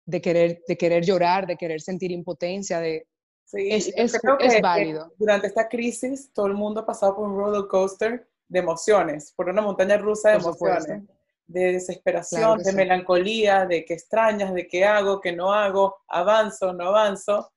de 0.06 0.20
querer, 0.20 0.62
de 0.66 0.76
querer 0.76 1.04
llorar, 1.04 1.46
de 1.46 1.56
querer 1.56 1.80
sentir 1.80 2.10
impotencia, 2.12 2.80
de, 2.80 3.06
es, 3.52 3.92
es, 3.96 4.20
válido. 4.62 5.12
Durante 5.18 5.46
esta 5.46 5.68
crisis, 5.68 6.32
todo 6.32 6.46
el 6.46 6.54
mundo 6.54 6.80
ha 6.80 6.86
pasado 6.86 7.16
por 7.16 7.28
un 7.28 7.36
roller 7.36 7.68
coaster 7.68 8.28
de 8.48 8.58
emociones, 8.58 9.32
por 9.36 9.48
una 9.48 9.62
montaña 9.62 9.96
rusa 9.96 10.30
de 10.30 10.36
emociones, 10.36 11.02
de 11.46 11.72
desesperación, 11.72 12.62
de 12.62 12.72
melancolía, 12.72 13.66
de 13.66 13.84
que 13.84 13.94
extrañas, 13.94 14.54
de 14.54 14.66
qué 14.66 14.84
hago, 14.84 15.20
qué 15.20 15.32
no 15.32 15.52
hago, 15.52 16.02
avanzo, 16.08 16.72
no 16.72 16.88
avanzo. 16.88 17.52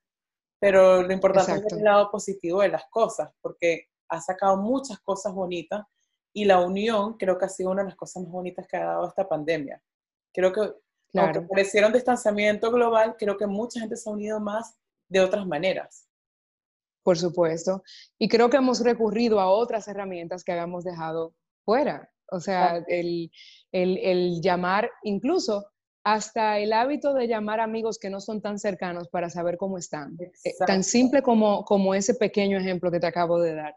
Pero 0.60 1.04
lo 1.04 1.14
importante 1.14 1.54
es 1.54 1.74
el 1.74 1.84
lado 1.84 2.10
positivo 2.10 2.62
de 2.62 2.70
las 2.70 2.86
cosas, 2.90 3.32
porque 3.42 3.90
ha 4.10 4.20
sacado 4.22 4.58
muchas 4.58 5.00
cosas 5.00 5.34
bonitas 5.34 5.86
y 6.34 6.46
la 6.46 6.60
unión 6.60 7.18
creo 7.18 7.38
que 7.38 7.46
ha 7.46 7.50
sido 7.50 7.72
una 7.72 7.84
de 7.84 7.90
las 7.90 7.98
cosas 7.98 8.24
más 8.24 8.32
bonitas 8.32 8.68
que 8.68 8.78
ha 8.78 8.86
dado 8.86 9.08
esta 9.08 9.28
pandemia. 9.28 9.82
Creo 10.34 10.52
que, 10.52 10.74
claro. 11.12 11.40
aunque 11.40 11.50
parecieron 11.50 11.94
distanciamiento 11.94 12.72
global, 12.72 13.16
creo 13.18 13.38
que 13.38 13.48
mucha 13.48 13.80
gente 13.80 13.96
se 13.96 14.10
ha 14.10 14.14
unido 14.14 14.40
más 14.40 14.78
de 15.10 15.22
otras 15.22 15.46
maneras. 15.46 16.08
Por 17.04 17.18
supuesto. 17.18 17.84
Y 18.20 18.28
creo 18.28 18.50
que 18.50 18.58
hemos 18.58 18.82
recurrido 18.82 19.40
a 19.40 19.50
otras 19.50 19.88
herramientas 19.88 20.44
que 20.44 20.52
habíamos 20.52 20.84
dejado 20.84 21.34
fuera. 21.64 22.12
O 22.32 22.42
sea, 22.42 22.84
el, 22.88 23.32
el, 23.72 23.98
el, 24.00 24.42
llamar, 24.42 24.92
incluso 25.04 25.68
hasta 26.04 26.60
el 26.60 26.74
hábito 26.74 27.14
de 27.14 27.28
llamar 27.28 27.60
amigos 27.60 27.98
que 28.00 28.10
no 28.10 28.20
son 28.20 28.42
tan 28.42 28.60
cercanos 28.60 29.08
para 29.10 29.30
saber 29.30 29.58
cómo 29.58 29.78
están. 29.78 30.18
Eh, 30.44 30.54
tan 30.66 30.84
simple 30.84 31.22
como, 31.22 31.64
como 31.64 31.94
ese 31.94 32.14
pequeño 32.14 32.58
ejemplo 32.58 32.92
que 32.92 33.00
te 33.00 33.08
acabo 33.08 33.40
de 33.40 33.56
dar. 33.56 33.76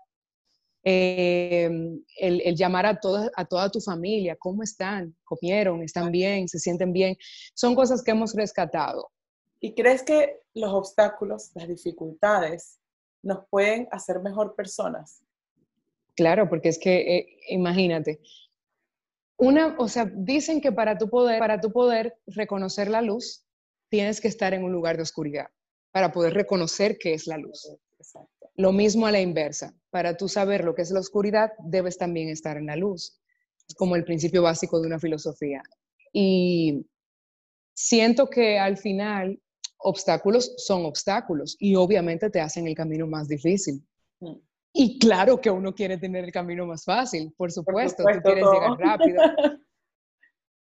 Em, 0.83 2.03
el, 2.19 2.57
llamar 2.57 2.87
a 2.87 2.99
toda, 2.99 3.31
a 3.37 3.45
toda 3.45 3.71
tu 3.71 3.81
familia, 3.81 4.37
¿cómo 4.39 4.63
están? 4.63 5.15
¿Comieron? 5.25 5.83
¿Están 5.83 6.11
bien? 6.11 6.49
¿Se 6.49 6.59
sienten 6.59 6.93
bien? 6.93 7.17
Son 7.55 7.75
cosas 7.75 8.03
que 8.03 8.13
hemos 8.13 8.35
rescatado. 8.35 9.11
¿Y 9.61 9.75
crees 9.75 10.03
que 10.03 10.41
los 10.55 10.73
obstáculos, 10.73 11.51
las 11.55 11.69
dificultades, 11.69 12.79
nos 13.23 13.45
pueden 13.51 13.89
hacer 13.91 14.21
mejor 14.21 14.55
personas? 14.55 15.23
Claro, 16.17 16.49
porque 16.49 16.71
es 16.71 16.79
que, 16.79 17.17
eh, 17.17 17.27
imagínate, 17.49 18.21
una, 19.37 19.77
o 19.79 19.89
sea, 19.89 20.11
dicen 20.11 20.61
que 20.63 20.73
para 20.73 20.97
tu 20.97 21.11
poder, 21.11 21.39
para 21.39 21.61
tu 21.61 21.73
poder 21.73 22.17
reconocer 22.27 22.89
la 22.89 23.03
luz, 23.03 23.45
tienes 23.91 24.21
que 24.21 24.29
estar 24.29 24.55
en 24.55 24.65
un 24.65 24.73
lugar 24.73 24.97
de 24.97 25.03
oscuridad 25.03 25.49
para 25.93 26.13
poder 26.13 26.35
reconocer 26.35 26.97
qué 26.99 27.15
es 27.15 27.27
la 27.27 27.37
luz. 27.37 27.69
Lo 28.61 28.73
mismo 28.73 29.07
a 29.07 29.13
la 29.13 29.21
inversa. 29.21 29.75
Para 29.91 30.17
tú 30.17 30.29
saber 30.29 30.65
lo 30.65 30.75
que 30.75 30.83
es 30.83 30.91
la 30.91 31.01
oscuridad, 31.01 31.53
debes 31.65 31.97
también 31.97 32.29
estar 32.29 32.57
en 32.57 32.67
la 32.67 32.77
luz. 32.77 33.19
Como 33.77 33.97
el 33.97 34.05
principio 34.05 34.43
básico 34.43 34.81
de 34.81 34.87
una 34.87 34.99
filosofía. 34.99 35.63
Y 36.13 36.87
siento 37.75 38.29
que 38.29 38.59
al 38.59 38.77
final 38.77 39.41
obstáculos 39.79 40.53
son 40.59 40.85
obstáculos 40.85 41.57
y 41.59 41.75
obviamente 41.75 42.29
te 42.29 42.41
hacen 42.41 42.67
el 42.67 42.75
camino 42.75 43.07
más 43.07 43.29
difícil. 43.29 43.83
Mm. 44.21 44.37
Y 44.73 44.99
claro 44.99 45.41
que 45.41 45.51
uno 45.51 45.75
quiere 45.75 45.97
tener 45.97 46.25
el 46.25 46.33
camino 46.33 46.67
más 46.67 46.85
fácil, 46.85 47.33
por 47.37 47.51
supuesto, 47.51 48.05
tú 48.05 48.21
quieres 48.23 48.45
llegar 48.45 48.79
rápido. 48.79 49.23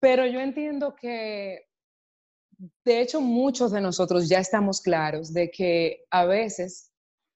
Pero 0.00 0.24
yo 0.26 0.40
entiendo 0.40 0.94
que, 0.94 1.66
de 2.84 3.00
hecho, 3.00 3.20
muchos 3.20 3.72
de 3.72 3.80
nosotros 3.80 4.28
ya 4.28 4.38
estamos 4.38 4.80
claros 4.80 5.32
de 5.34 5.50
que 5.50 6.04
a 6.10 6.24
veces 6.24 6.89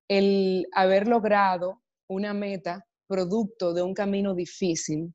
el 0.08 0.66
haber 0.73 1.08
logrado 1.08 1.82
una 2.08 2.34
meta 2.34 2.84
producto 3.06 3.73
de 3.73 3.82
un 3.82 3.94
camino 3.94 4.34
difícil 4.34 5.14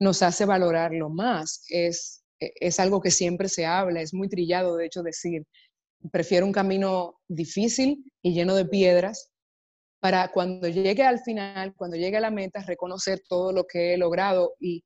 nos 0.00 0.22
hace 0.22 0.44
valorarlo 0.44 1.08
más. 1.10 1.64
Es, 1.68 2.24
e, 2.40 2.52
es 2.60 2.80
algo 2.80 3.00
que 3.00 3.10
siempre 3.10 3.48
se 3.48 3.66
habla, 3.66 4.00
es 4.00 4.14
muy 4.14 4.28
trillado 4.28 4.76
de 4.76 4.86
hecho 4.86 5.02
decir, 5.02 5.44
prefiero 6.10 6.46
un 6.46 6.52
camino 6.52 7.20
difícil 7.28 8.04
y 8.22 8.34
lleno 8.34 8.54
de 8.54 8.64
piedras 8.64 9.30
para 10.00 10.32
cuando 10.32 10.66
llegue 10.66 11.04
al 11.04 11.20
final, 11.20 11.74
cuando 11.76 11.96
llegue 11.96 12.16
a 12.16 12.20
la 12.20 12.32
meta, 12.32 12.60
reconocer 12.64 13.22
todo 13.28 13.52
lo 13.52 13.68
que 13.68 13.94
he 13.94 13.96
logrado 13.96 14.56
y, 14.58 14.82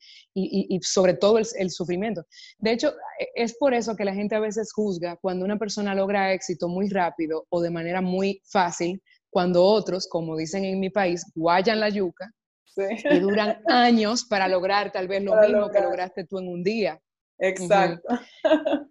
sobre 0.82 1.14
todo 1.14 1.38
el, 1.38 1.46
el, 1.56 1.70
sufrimiento. 1.70 2.26
De 2.58 2.72
hecho, 2.72 2.92
e, 3.18 3.28
es 3.34 3.56
por 3.56 3.72
eso 3.72 3.96
que 3.96 4.04
la 4.04 4.12
gente 4.12 4.34
a 4.34 4.40
veces 4.40 4.70
juzga 4.74 5.16
cuando 5.16 5.46
una 5.46 5.58
persona 5.58 5.94
logra 5.94 6.34
éxito 6.34 6.68
muy 6.68 6.90
rápido 6.90 7.46
o 7.48 7.62
de 7.62 7.70
manera 7.70 8.02
muy 8.02 8.42
fácil, 8.44 9.02
cuando 9.30 9.64
otros, 9.64 10.08
como 10.08 10.36
dicen 10.36 10.64
en 10.64 10.80
mi 10.80 10.90
país, 10.90 11.24
guayan 11.34 11.80
la 11.80 11.88
yuca 11.88 12.32
y 12.76 13.18
duran 13.18 13.62
años 13.68 14.24
para 14.24 14.48
lograr 14.48 14.92
tal 14.92 15.08
vez 15.08 15.22
lo 15.22 15.34
mismo 15.40 15.70
que 15.70 15.80
lograste 15.80 16.24
tú 16.24 16.38
en 16.38 16.48
un 16.48 16.62
día. 16.62 17.00
Exacto. 17.38 18.08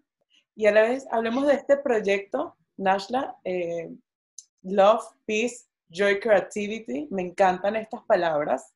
y 0.55 0.65
a 0.65 0.71
la 0.71 0.81
vez, 0.83 1.07
hablemos 1.11 1.47
de 1.47 1.53
este 1.53 1.77
proyecto, 1.77 2.55
Nashla, 2.77 3.35
eh, 3.43 3.89
Love, 4.63 5.05
Peace, 5.25 5.65
Joy, 5.89 6.19
Creativity. 6.19 7.07
Me 7.11 7.21
encantan 7.21 7.75
estas 7.75 8.03
palabras. 8.05 8.73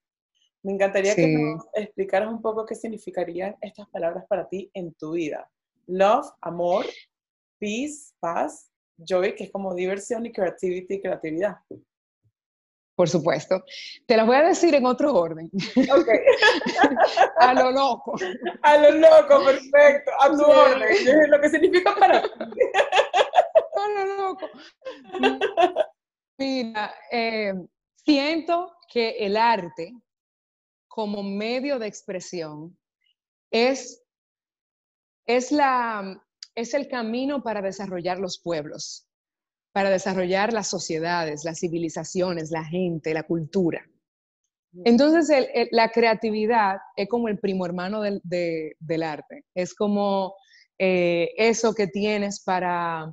Me 0.61 0.73
encantaría 0.73 1.15
que 1.15 1.27
nos 1.27 1.65
explicaras 1.73 2.29
un 2.29 2.41
poco 2.41 2.65
qué 2.65 2.75
significarían 2.75 3.55
estas 3.61 3.87
palabras 3.89 4.25
para 4.27 4.47
ti 4.47 4.69
en 4.73 4.93
tu 4.93 5.13
vida. 5.13 5.49
Love, 5.87 6.27
amor, 6.41 6.85
peace, 7.59 8.13
paz, 8.19 8.68
joy, 9.06 9.36
que 9.36 9.46
es 9.46 9.51
como 9.51 9.74
diversión, 9.74 10.25
y 10.25 10.32
creativity, 10.32 11.01
creatividad. 11.01 11.58
Por 13.00 13.08
supuesto. 13.08 13.63
Te 14.06 14.18
las 14.18 14.27
voy 14.27 14.36
a 14.36 14.44
decir 14.44 14.75
en 14.75 14.86
otro 14.86 15.13
orden. 15.13 15.50
Ok. 15.50 16.08
a 17.38 17.53
lo 17.53 17.72
loco. 17.72 18.15
A 18.62 18.77
lo 18.77 18.91
loco, 18.91 19.46
perfecto. 19.46 20.12
A 20.20 20.29
tu 20.29 20.44
orden. 20.44 21.29
Lo 21.29 21.39
que 21.39 21.50
significa 21.50 21.96
para 21.96 22.22
ti. 22.22 22.29
a 23.75 24.06
lo 24.06 24.15
loco. 24.18 24.50
Mira, 26.38 26.94
eh, 27.10 27.53
siento 27.96 28.75
que 28.91 29.12
el 29.20 29.38
arte 29.38 29.94
como 30.89 31.24
medio 31.24 31.79
de 31.79 31.88
expresión 31.88 32.77
es, 33.50 34.03
es 35.25 35.53
la, 35.53 36.22
es 36.59 36.73
el 36.73 36.87
camino 36.87 37.41
para 37.41 37.61
desarrollar 37.61 38.19
los 38.19 38.39
pueblos, 38.39 39.07
para 39.71 39.89
desarrollar 39.89 40.51
las 40.51 40.67
sociedades, 40.67 41.43
las 41.45 41.59
civilizaciones, 41.59 42.51
la 42.51 42.65
gente, 42.65 43.13
la 43.13 43.23
cultura. 43.23 43.85
Entonces, 44.85 45.29
la 45.71 45.89
creatividad 45.89 46.77
es 46.95 47.07
como 47.09 47.27
el 47.27 47.39
primo 47.39 47.65
hermano 47.65 48.01
del, 48.01 49.03
arte, 49.03 49.45
es 49.55 49.73
como 49.73 50.35
eh, 50.77 51.29
eso 51.37 51.73
que 51.73 51.87
tienes 51.87 52.43
para, 52.43 53.11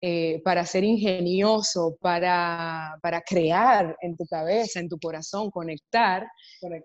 eh, 0.00 0.40
para 0.44 0.64
ser 0.64 0.84
ingenioso, 0.84 1.96
para, 2.00 2.96
crear 3.26 3.96
en 4.00 4.16
tu 4.16 4.26
cabeza, 4.26 4.78
en 4.78 4.88
tu 4.88 4.98
corazón, 5.00 5.50
conectar 5.50 6.24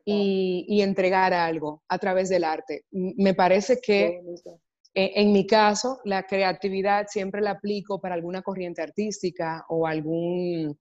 y, 0.04 0.66
y, 0.68 0.82
entregar 0.82 1.34
algo 1.34 1.84
a 1.88 2.00
través 2.00 2.30
del 2.30 2.44
arte. 2.44 2.86
Me 2.92 3.36
parece 3.36 3.80
que 3.80 4.20
e, 4.94 5.14
en 5.16 5.32
mi 5.32 5.46
caso, 5.46 6.00
la 6.06 6.24
creatividad 6.24 7.08
siempre 7.10 7.42
la 7.42 7.52
aplico 7.52 8.00
para 8.00 8.16
alguna 8.16 8.42
corriente 8.42 8.82
artística 8.82 9.66
o 9.70 9.88
algún, 9.88 10.78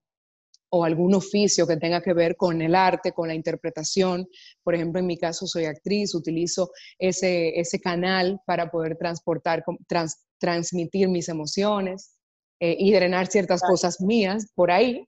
o 0.70 0.84
algún 0.84 1.14
oficio 1.14 1.66
que 1.66 1.76
tenga 1.76 2.02
que 2.02 2.12
ver 2.12 2.36
con 2.36 2.60
el 2.62 2.74
arte, 2.74 3.12
con 3.12 3.28
la 3.28 3.34
interpretación. 3.34 4.26
Por 4.62 4.74
ejemplo, 4.74 5.00
en 5.00 5.06
mi 5.06 5.18
caso 5.18 5.46
soy 5.46 5.64
actriz, 5.64 6.14
utilizo 6.14 6.70
ese, 6.98 7.58
ese 7.58 7.80
canal 7.80 8.40
para 8.46 8.70
poder 8.70 8.96
transportar, 8.96 9.64
transmitir 10.38 11.08
mis 11.08 11.28
emociones 11.28 12.16
eh, 12.60 12.76
y 12.78 12.92
drenar 12.92 13.26
ciertas 13.26 13.60
cosas 13.60 14.00
mías 14.00 14.50
por 14.54 14.70
ahí. 14.70 15.06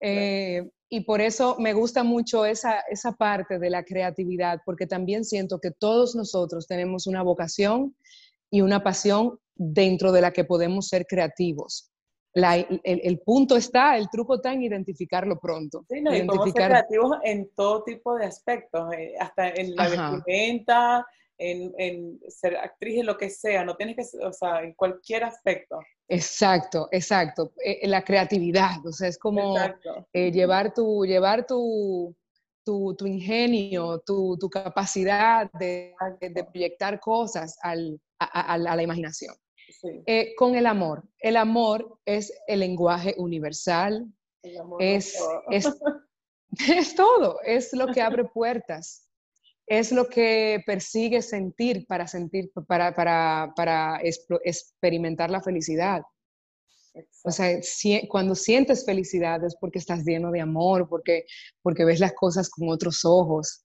Eh, 0.00 0.70
y 0.88 1.00
por 1.02 1.20
eso 1.20 1.56
me 1.58 1.72
gusta 1.72 2.02
mucho 2.02 2.44
esa, 2.44 2.80
esa 2.90 3.12
parte 3.12 3.58
de 3.58 3.70
la 3.70 3.84
creatividad, 3.84 4.60
porque 4.64 4.86
también 4.86 5.24
siento 5.24 5.60
que 5.60 5.70
todos 5.70 6.16
nosotros 6.16 6.66
tenemos 6.66 7.06
una 7.06 7.22
vocación 7.22 7.94
y 8.50 8.62
una 8.62 8.82
pasión 8.82 9.38
dentro 9.54 10.10
de 10.10 10.20
la 10.20 10.32
que 10.32 10.44
podemos 10.44 10.88
ser 10.88 11.06
creativos. 11.06 11.92
el, 12.32 13.20
punto 13.20 13.56
está, 13.56 13.96
el 13.96 14.08
truco 14.10 14.36
está 14.36 14.52
en 14.52 14.64
identificarlo 14.64 15.38
pronto. 15.38 15.84
Sí, 15.88 16.00
no, 16.00 16.14
identificar... 16.14 16.62
ser 16.62 16.70
creativos 16.70 17.18
en 17.22 17.50
todo 17.54 17.84
tipo 17.84 18.16
de 18.16 18.26
aspectos, 18.26 18.92
eh, 18.92 19.14
hasta 19.20 19.48
en 19.50 19.76
la 19.76 19.88
vestimenta, 19.88 21.06
en, 21.40 22.20
ser 22.28 22.56
actriz 22.56 23.00
en 23.00 23.06
lo 23.06 23.16
que 23.16 23.30
sea, 23.30 23.64
no 23.64 23.76
tienes 23.76 23.96
que, 23.96 24.18
o 24.24 24.32
sea, 24.32 24.62
en 24.62 24.74
cualquier 24.74 25.24
aspecto. 25.24 25.78
Exacto, 26.08 26.88
exacto. 26.92 27.52
Eh, 27.64 27.86
la 27.88 28.02
creatividad, 28.02 28.84
o 28.86 28.92
sea, 28.92 29.08
es 29.08 29.18
como 29.18 29.56
eh, 30.12 30.30
llevar, 30.30 30.74
tu, 30.74 31.04
llevar 31.04 31.46
tu, 31.46 32.14
tu, 32.64 32.94
tu 32.96 33.06
ingenio, 33.06 34.00
tu, 34.04 34.36
tu 34.38 34.50
capacidad 34.50 35.50
de, 35.52 35.94
de, 36.20 36.44
proyectar 36.44 37.00
cosas 37.00 37.56
al, 37.62 38.00
a, 38.18 38.54
a, 38.54 38.58
la 38.58 38.82
imaginación. 38.82 39.34
Eh, 40.06 40.34
con 40.36 40.56
el 40.56 40.66
amor. 40.66 41.04
El 41.18 41.36
amor 41.36 41.98
es 42.04 42.32
el 42.46 42.60
lenguaje 42.60 43.14
universal, 43.16 44.06
es, 44.78 45.16
es, 45.50 45.68
es 46.68 46.94
todo, 46.94 47.38
es 47.44 47.72
lo 47.72 47.86
que 47.88 48.02
abre 48.02 48.24
puertas 48.24 49.09
es 49.70 49.92
lo 49.92 50.08
que 50.08 50.64
persigue 50.66 51.22
sentir 51.22 51.86
para 51.86 52.08
sentir, 52.08 52.50
para, 52.66 52.92
para, 52.92 53.52
para 53.54 54.00
experimentar 54.02 55.30
la 55.30 55.40
felicidad. 55.40 56.02
O 57.22 57.30
sea, 57.30 57.56
cuando 58.08 58.34
sientes 58.34 58.84
felicidad 58.84 59.44
es 59.44 59.56
porque 59.60 59.78
estás 59.78 60.04
lleno 60.04 60.32
de 60.32 60.40
amor, 60.40 60.88
porque, 60.88 61.24
porque 61.62 61.84
ves 61.84 62.00
las 62.00 62.14
cosas 62.14 62.50
con 62.50 62.68
otros 62.68 63.04
ojos. 63.04 63.64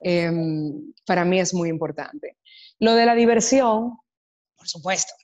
Em, 0.00 0.92
para 1.06 1.24
mí 1.24 1.38
es 1.38 1.54
muy 1.54 1.68
importante. 1.68 2.36
Lo 2.80 2.94
de 2.94 3.06
la 3.06 3.14
diversión, 3.14 3.96
por 4.56 4.66
supuesto, 4.66 5.14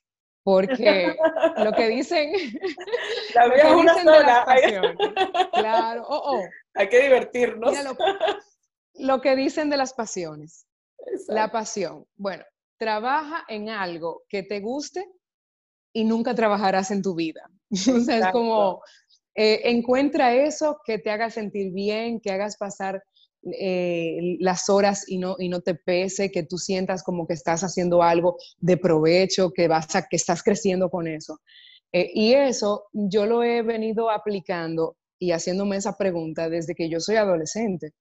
porque 0.45 1.17
lo 1.57 1.73
que 1.73 1.89
dicen, 1.89 2.31
la 3.35 3.47
vida 3.47 3.69
es 3.69 3.75
una 3.75 3.95
sola. 4.05 4.47
Claro, 5.53 6.07
oh, 6.09 6.37
oh. 6.37 6.45
Hay 6.75 6.89
que 6.89 7.03
divertirnos 7.03 7.83
lo 7.83 7.97
que 9.23 9.37
dicen 9.37 9.71
de 9.71 9.77
las 9.77 9.93
pasiones. 9.93 10.67
La 11.29 11.51
pasión. 11.51 12.07
Bueno, 12.17 12.45
trabaja 12.79 13.45
en 13.49 13.69
algo 13.69 14.23
que 14.29 14.43
te 14.43 14.61
guste 14.61 15.07
y 15.93 16.05
nunca 16.05 16.35
trabajarás 16.35 16.91
en 16.91 17.03
tu 17.03 17.15
vida. 17.15 17.51
o 17.95 18.01
sea, 18.01 18.19
es 18.19 18.27
como, 18.33 18.83
eh, 19.35 19.61
encuentra 19.65 20.35
eso 20.35 20.79
que 20.85 20.99
te 20.99 21.11
haga 21.11 21.31
sentir 21.31 21.73
bien, 21.73 22.21
que 22.21 22.31
hagas 22.31 22.57
pasar 22.57 23.03
eh, 23.59 24.37
las 24.39 24.69
horas 24.69 25.09
y 25.09 25.19
no, 25.19 25.37
y 25.39 25.49
no 25.49 25.61
te 25.61 25.75
pese, 25.75 26.31
que 26.31 26.43
tú 26.43 26.59
sientas 26.59 27.03
como 27.03 27.27
que 27.27 27.35
estás 27.35 27.63
haciendo 27.63 28.03
algo 28.03 28.37
de 28.59 28.77
provecho, 28.77 29.51
que, 29.51 29.67
vas 29.67 29.95
a, 29.97 30.07
que 30.07 30.17
estás 30.17 30.43
creciendo 30.43 30.91
con 30.91 31.07
eso. 31.07 31.41
Eh, 31.93 32.11
y 32.15 32.35
eso 32.35 32.85
yo 32.93 33.27
lo 33.27 33.43
he 33.43 33.63
venido 33.63 34.11
aplicando 34.11 34.97
y 35.19 35.33
haciéndome 35.33 35.77
esa 35.77 35.97
pregunta 35.97 36.49
desde 36.49 36.75
que 36.75 36.89
yo 36.89 37.01
soy 37.01 37.17
adolescente. 37.17 37.93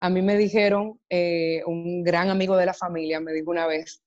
A 0.00 0.08
mí 0.08 0.22
me 0.22 0.36
dijeron, 0.36 0.98
eh, 1.10 1.62
un 1.66 2.02
gran 2.02 2.30
amigo 2.30 2.56
de 2.56 2.66
la 2.66 2.74
familia 2.74 3.20
me 3.20 3.32
dijo 3.32 3.50
una 3.50 3.66
vez, 3.66 4.02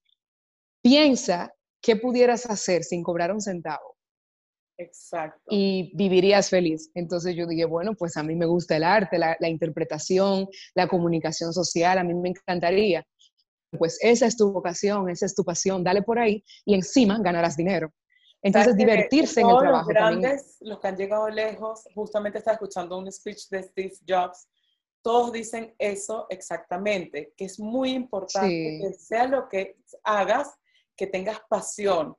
piensa 0.82 1.54
qué 1.82 1.96
pudieras 1.96 2.46
hacer 2.48 2.84
sin 2.84 3.04
cobrar 3.04 3.32
un 3.32 3.42
centavo. 3.42 3.94
Exacto. 4.78 5.40
Y 5.50 5.92
vivirías 5.96 6.50
feliz. 6.50 6.90
Entonces 6.96 7.36
yo 7.36 7.46
dije, 7.46 7.66
bueno, 7.66 7.94
pues 7.94 8.18
a 8.18 8.24
mí 8.24 8.36
me 8.36 8.46
gusta 8.46 8.76
el 8.76 8.84
arte, 8.84 9.18
la, 9.18 9.38
interpretación, 9.48 10.48
la 10.74 10.88
comunicación 10.88 11.54
social, 11.54 11.98
a 12.00 12.04
mí 12.04 12.14
me 12.14 12.30
encantaría. 12.30 13.06
Pues 13.78 13.98
esa 14.02 14.26
es 14.26 14.36
tu 14.36 14.52
vocación, 14.52 15.10
esa 15.10 15.26
es 15.26 15.36
tu 15.36 15.44
pasión, 15.44 15.84
dale 15.84 16.02
por 16.02 16.20
ahí 16.20 16.44
y 16.66 16.74
encima 16.74 17.20
ganarás 17.22 17.56
dinero. 17.56 17.92
Entonces, 18.42 18.76
divertirse 18.76 19.42
en 19.42 19.50
el 19.50 19.58
trabajo. 19.58 19.86
Los 19.86 19.88
grandes, 19.88 20.58
los 20.60 20.80
que 20.80 20.88
han 20.88 20.98
llegado 20.98 21.30
lejos, 21.30 21.88
justamente 21.96 22.40
estaba 22.40 22.56
escuchando 22.56 22.98
un 22.98 23.10
speech 23.12 23.48
de 23.50 23.64
Steve 23.64 23.94
Jobs 24.08 24.48
todos 25.04 25.34
dicen 25.34 25.76
eso 25.78 26.26
exactamente, 26.30 27.34
que 27.38 27.46
es 27.46 27.60
muy 27.60 27.92
importante 27.92 28.80
que 28.82 28.94
sea 28.94 29.28
lo 29.28 29.48
que 29.50 29.78
hagas, 30.04 30.58
que 30.96 31.06
tengas 31.06 31.42
pasión, 31.50 32.16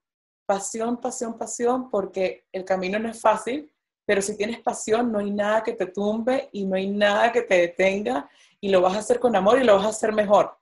pasión, 0.46 1.00
pasión, 1.00 1.38
pasión, 1.38 1.90
porque 1.90 2.44
el 2.52 2.64
camino 2.64 2.98
no 2.98 3.08
es 3.08 3.20
fácil, 3.20 3.72
pero 4.04 4.20
si 4.20 4.36
tienes 4.36 4.60
pasión 4.60 5.10
no 5.10 5.18
hay 5.18 5.30
nada 5.30 5.62
que 5.62 5.72
te 5.72 5.86
tumbe 5.86 6.50
y 6.52 6.66
no 6.66 6.76
hay 6.76 6.87
nada 6.88 7.32
que 7.32 7.42
te 7.42 7.54
detenga 7.54 8.28
y 8.61 8.68
lo 8.68 8.82
vas 8.82 8.94
a 8.94 8.98
hacer 8.98 9.18
con 9.18 9.35
amor 9.35 9.61
y 9.61 9.64
lo 9.64 9.76
vas 9.76 9.87
a 9.87 9.90
hacer 9.90 10.12
mejor. 10.12 10.56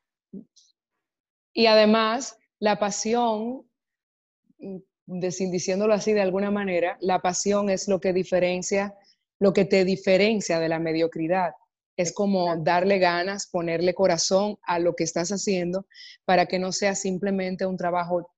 Y 1.53 1.67
además, 1.67 2.39
la 2.61 2.79
pasión, 2.79 3.69
diciéndolo 5.07 5.93
así 5.93 6.13
de 6.13 6.23
alguna 6.23 6.53
manera, 6.53 6.97
la 7.01 7.21
pasión 7.21 7.69
es 7.69 7.89
lo 7.89 8.01
que 8.01 8.13
diferencia, 8.13 8.95
lo 9.41 9.53
que 9.53 9.65
te 9.65 9.85
diferencia 9.85 10.61
de 10.61 10.69
la 10.69 10.79
mediocridad. 10.79 11.53
Es 11.97 12.13
como 12.15 12.57
darle 12.57 12.99
ganas, 12.99 13.49
ponerle 13.51 13.95
corazón 13.95 14.57
a 14.63 14.79
lo 14.79 14.95
que 14.95 15.05
estás 15.05 15.31
haciendo 15.31 15.87
para 16.25 16.47
que 16.47 16.59
no 16.59 16.73
sea 16.73 16.95
simplemente 16.95 17.67
un 17.67 17.77
trabajo 17.77 18.31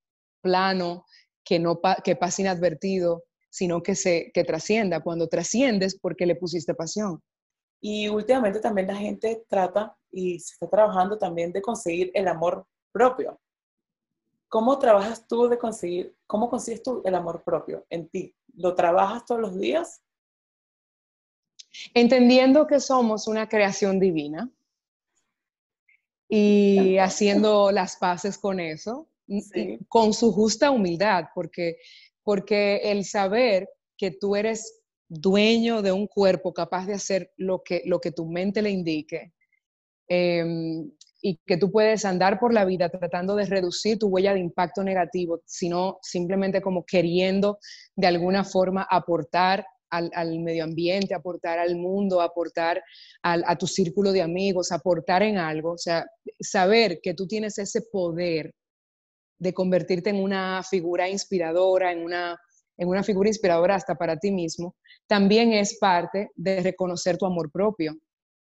plano, 0.42 1.04
que, 1.44 1.58
no 1.58 1.80
que 2.02 2.16
pase 2.16 2.42
inadvertido, 2.42 3.24
sino 3.50 3.82
que, 3.82 3.94
se, 3.94 4.30
que 4.34 4.44
trascienda. 4.44 5.00
Cuando 5.00 5.28
trasciendes, 5.28 5.98
porque 5.98 6.26
le 6.26 6.36
pusiste 6.36 6.74
pasión. 6.74 7.22
Y 7.80 8.08
últimamente 8.08 8.60
también 8.60 8.86
la 8.86 8.96
gente 8.96 9.44
trata 9.48 9.96
y 10.10 10.40
se 10.40 10.54
está 10.54 10.68
trabajando 10.68 11.18
también 11.18 11.52
de 11.52 11.60
conseguir 11.60 12.10
el 12.14 12.28
amor 12.28 12.66
propio. 12.92 13.38
¿Cómo 14.48 14.78
trabajas 14.78 15.26
tú 15.26 15.48
de 15.48 15.58
conseguir, 15.58 16.16
cómo 16.26 16.48
consigues 16.48 16.82
tú 16.82 17.02
el 17.04 17.14
amor 17.14 17.42
propio 17.44 17.84
en 17.90 18.08
ti? 18.08 18.34
¿Lo 18.54 18.74
trabajas 18.74 19.24
todos 19.26 19.40
los 19.40 19.58
días? 19.58 20.00
Entendiendo 21.92 22.66
que 22.66 22.80
somos 22.80 23.26
una 23.26 23.48
creación 23.48 23.98
divina 23.98 24.50
y 26.28 26.98
haciendo 26.98 27.70
las 27.70 27.96
paces 27.96 28.38
con 28.38 28.60
eso, 28.60 29.08
con 29.88 30.12
su 30.12 30.32
justa 30.32 30.70
humildad, 30.70 31.26
porque, 31.34 31.76
porque 32.22 32.76
el 32.84 33.04
saber 33.04 33.68
que 33.96 34.10
tú 34.10 34.36
eres 34.36 34.82
dueño 35.08 35.82
de 35.82 35.92
un 35.92 36.06
cuerpo 36.06 36.52
capaz 36.52 36.86
de 36.86 36.94
hacer 36.94 37.32
lo 37.36 37.62
que, 37.62 37.82
lo 37.84 38.00
que 38.00 38.10
tu 38.10 38.26
mente 38.26 38.62
le 38.62 38.70
indique, 38.70 39.32
em, 40.08 40.90
y 41.22 41.40
que 41.46 41.56
tú 41.56 41.70
puedes 41.70 42.04
andar 42.04 42.38
por 42.38 42.52
la 42.52 42.66
vida 42.66 42.90
tratando 42.90 43.34
de 43.34 43.46
reducir 43.46 43.98
tu 43.98 44.08
huella 44.08 44.34
de 44.34 44.40
impacto 44.40 44.84
negativo, 44.84 45.40
sino 45.46 45.98
simplemente 46.02 46.60
como 46.60 46.84
queriendo 46.84 47.58
de 47.96 48.06
alguna 48.06 48.44
forma 48.44 48.86
aportar 48.90 49.64
al, 49.96 50.38
medio 50.40 50.64
ambiente, 50.64 51.14
aportar 51.14 51.58
al 51.58 51.76
mundo, 51.76 52.20
aportar 52.20 52.82
a 53.22 53.56
tu 53.56 53.66
círculo 53.66 54.12
de 54.12 54.22
amigos, 54.22 54.72
aportar 54.72 55.22
en 55.22 55.38
algo. 55.38 55.72
O 55.72 55.78
sea, 55.78 56.06
saber 56.40 57.00
que 57.02 57.14
tú 57.14 57.26
tienes 57.26 57.58
ese 57.58 57.82
poder 57.82 58.52
de 59.38 59.52
convertirte 59.52 60.10
en 60.10 60.22
una 60.22 60.62
figura 60.62 61.08
inspiradora, 61.08 61.92
en 61.92 62.04
una, 62.04 62.38
en 62.76 62.88
una 62.88 63.02
figura 63.02 63.28
inspiradora 63.28 63.74
hasta 63.74 63.94
para 63.94 64.16
ti 64.16 64.30
mismo, 64.30 64.76
también 65.06 65.52
es 65.52 65.78
parte 65.78 66.30
de 66.34 66.60
reconocer 66.60 67.18
tu 67.18 67.26
amor 67.26 67.50
propio. 67.50 67.96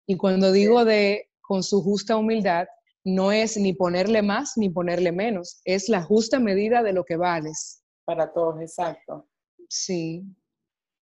Y 0.06 0.16
cuando 0.16 0.52
digo 0.52 0.84
de 0.84 1.28
con 1.40 1.62
su 1.62 1.82
justa 1.82 2.16
humildad, 2.16 2.66
no 3.04 3.32
es 3.32 3.56
ni 3.56 3.72
ponerle 3.72 4.22
más 4.22 4.52
ni 4.56 4.70
ponerle 4.70 5.12
menos, 5.12 5.60
es 5.64 5.88
la 5.88 6.02
justa 6.02 6.38
medida 6.38 6.82
de 6.82 6.92
lo 6.92 7.04
que 7.04 7.16
vales. 7.16 7.82
Para 8.04 8.32
todos, 8.32 8.60
exacto. 8.60 9.26
Sí, 9.68 10.24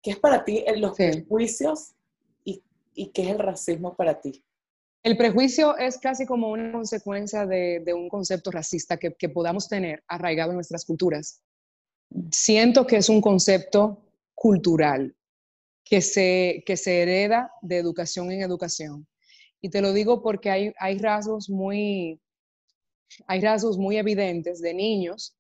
¿Qué 0.02 0.12
es 0.12 0.18
para 0.18 0.44
ti 0.44 0.64
los 0.76 0.96
prejuicios 0.96 1.92
y, 2.44 2.62
y, 2.94 3.08
qué 3.08 3.22
es 3.22 3.28
el 3.28 3.38
racismo 3.38 3.94
para 3.94 4.20
ti? 4.20 4.42
El 5.02 5.16
prejuicio 5.16 5.76
es 5.76 5.98
casi 5.98 6.26
como 6.26 6.50
una 6.50 6.72
consecuencia 6.72 7.46
de, 7.46 7.80
de 7.84 7.94
un 7.94 8.08
concepto 8.08 8.50
racista 8.50 8.96
que, 8.96 9.14
que, 9.14 9.28
podamos 9.28 9.68
tener 9.68 10.02
arraigado 10.08 10.50
en 10.50 10.56
nuestras 10.56 10.84
culturas. 10.84 11.42
Siento 12.30 12.86
que 12.86 12.96
es 12.96 13.08
un 13.08 13.20
concepto 13.20 14.02
cultural 14.34 15.14
que 15.84 16.00
se, 16.00 16.62
que 16.64 16.76
se 16.76 17.02
hereda 17.02 17.52
de 17.62 17.76
educación 17.78 18.30
en 18.30 18.42
educación. 18.42 19.06
Y 19.60 19.70
te 19.70 19.82
lo 19.82 19.92
digo 19.92 20.22
porque 20.22 20.50
hay, 20.50 20.72
hay, 20.78 20.98
rasgos 20.98 21.50
muy, 21.50 22.20
hay 23.26 23.40
rasgos 23.40 23.76
muy 23.76 23.98
evidentes 23.98 24.60
de 24.60 24.72
niños 24.72 25.36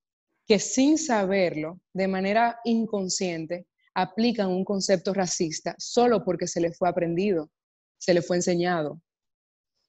que 0.46 0.58
sin 0.58 0.98
saberlo, 0.98 1.80
de 1.92 2.08
manera 2.08 2.58
inconsciente, 2.64 3.66
aplican 4.02 4.48
un 4.48 4.64
concepto 4.64 5.12
racista 5.12 5.74
solo 5.78 6.24
porque 6.24 6.46
se 6.46 6.60
le 6.60 6.72
fue 6.72 6.88
aprendido, 6.88 7.50
se 7.98 8.14
le 8.14 8.22
fue 8.22 8.36
enseñado. 8.36 9.00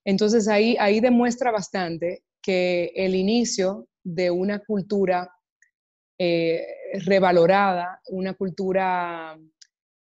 Entonces 0.06 0.47
ahí, 0.47 0.76
ahí 0.80 1.00
demuestra 1.00 1.52
bastante 1.52 2.24
que 2.41 2.91
el 2.95 3.15
inicio 3.15 3.88
de 4.04 4.32
una 4.32 4.60
cultura 4.60 5.32
eh, 6.19 6.65
revalorada, 7.06 8.02
una 8.10 8.34
cultura 8.34 9.39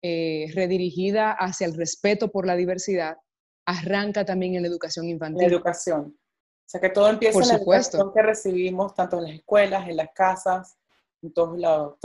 eh, 0.01 0.51
redirigida 0.53 1.31
hacia 1.31 1.67
el 1.67 1.75
respeto 1.75 2.31
por 2.31 2.45
la 2.45 2.55
diversidad, 2.55 3.17
arranca 3.65 4.25
también 4.25 4.55
en 4.55 4.63
la 4.63 4.67
educación 4.67 5.07
infantil. 5.07 5.47
La 5.47 5.55
educación. 5.55 6.17
O 6.17 6.69
sea, 6.71 6.81
que 6.81 6.89
todo 6.89 7.09
empieza 7.09 7.39
en 7.39 7.47
la 7.47 7.55
educación 7.55 8.13
que 8.13 8.21
recibimos, 8.21 8.95
tanto 8.95 9.17
en 9.19 9.23
las 9.23 9.33
escuelas, 9.33 9.87
en 9.87 9.97
las 9.97 10.09
casas, 10.13 10.77
en 11.21 11.33
todos 11.33 11.57
lados. 11.57 11.97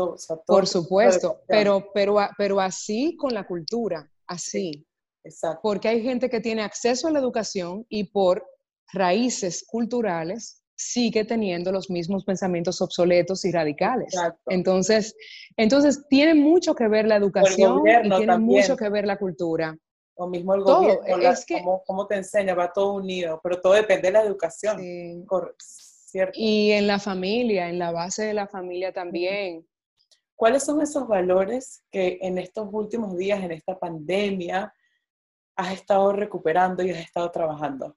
Por 0.46 0.66
supuesto, 0.66 1.40
pero, 1.46 1.90
pero, 1.94 2.18
pero 2.37 2.61
así 2.61 3.16
con 3.16 3.33
la 3.33 3.46
cultura, 3.46 4.11
así. 4.26 4.87
exacto. 5.24 5.61
Porque 5.62 5.88
hay 5.88 6.02
gente 6.02 6.29
que 6.29 6.40
tiene 6.40 6.62
acceso 6.62 7.09
a 7.09 7.11
la 7.11 7.18
educación 7.18 7.87
y 7.88 8.05
por 8.05 8.44
raíces 8.92 9.64
culturales 9.66 10.62
sigue 10.76 11.24
teniendo 11.24 11.72
los 11.72 11.90
mismos 11.90 12.24
pensamientos 12.24 12.83
obsoletos 12.83 13.44
y 13.46 13.52
radicales. 13.52 14.14
Entonces, 14.46 15.16
entonces, 15.57 16.07
tiene 16.09 16.35
mucho 16.35 16.74
que 16.74 16.87
ver 16.87 17.07
la 17.07 17.16
educación 17.16 17.83
y 18.05 18.11
tiene 18.11 18.38
mucho 18.38 18.76
que 18.76 18.88
ver 18.90 19.07
la 19.07 19.18
cultura. 19.18 19.76
O 20.18 20.29
mismo 20.29 20.55
el 20.55 20.62
gobierno, 20.62 21.31
es 21.31 21.44
que, 21.44 21.62
cómo, 21.87 22.07
te 22.07 22.16
enseña, 22.16 22.55
va 22.55 22.72
todo 22.72 22.94
unido, 22.94 23.38
pero 23.42 23.61
todo 23.61 23.74
depende 23.74 24.09
de 24.09 24.12
la 24.12 24.22
educación. 24.22 24.79
Y 26.35 26.72
en 26.72 26.87
la 26.87 26.98
familia, 26.98 27.68
en 27.68 27.79
la 27.79 27.90
base 27.90 28.24
de 28.24 28.35
la 28.35 28.46
familia 28.46 28.92
también. 28.92 29.66
¿Cuáles 30.35 30.64
son 30.64 30.83
esos 30.83 31.09
valores 31.09 31.83
que 31.90 32.18
en 32.20 32.38
estos 32.38 32.68
últimos 32.70 33.16
días, 33.16 33.42
en 33.42 33.52
esta 33.52 33.79
pandemia, 33.79 34.72
has 35.57 35.72
estado 35.72 36.12
recuperando 36.12 36.83
y 36.83 36.90
has 36.90 36.98
estado 36.98 37.31
trabajando? 37.31 37.96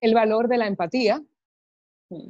El 0.00 0.14
valor 0.14 0.48
de 0.48 0.58
la 0.58 0.68
empatía, 0.68 1.20
mm. 2.10 2.28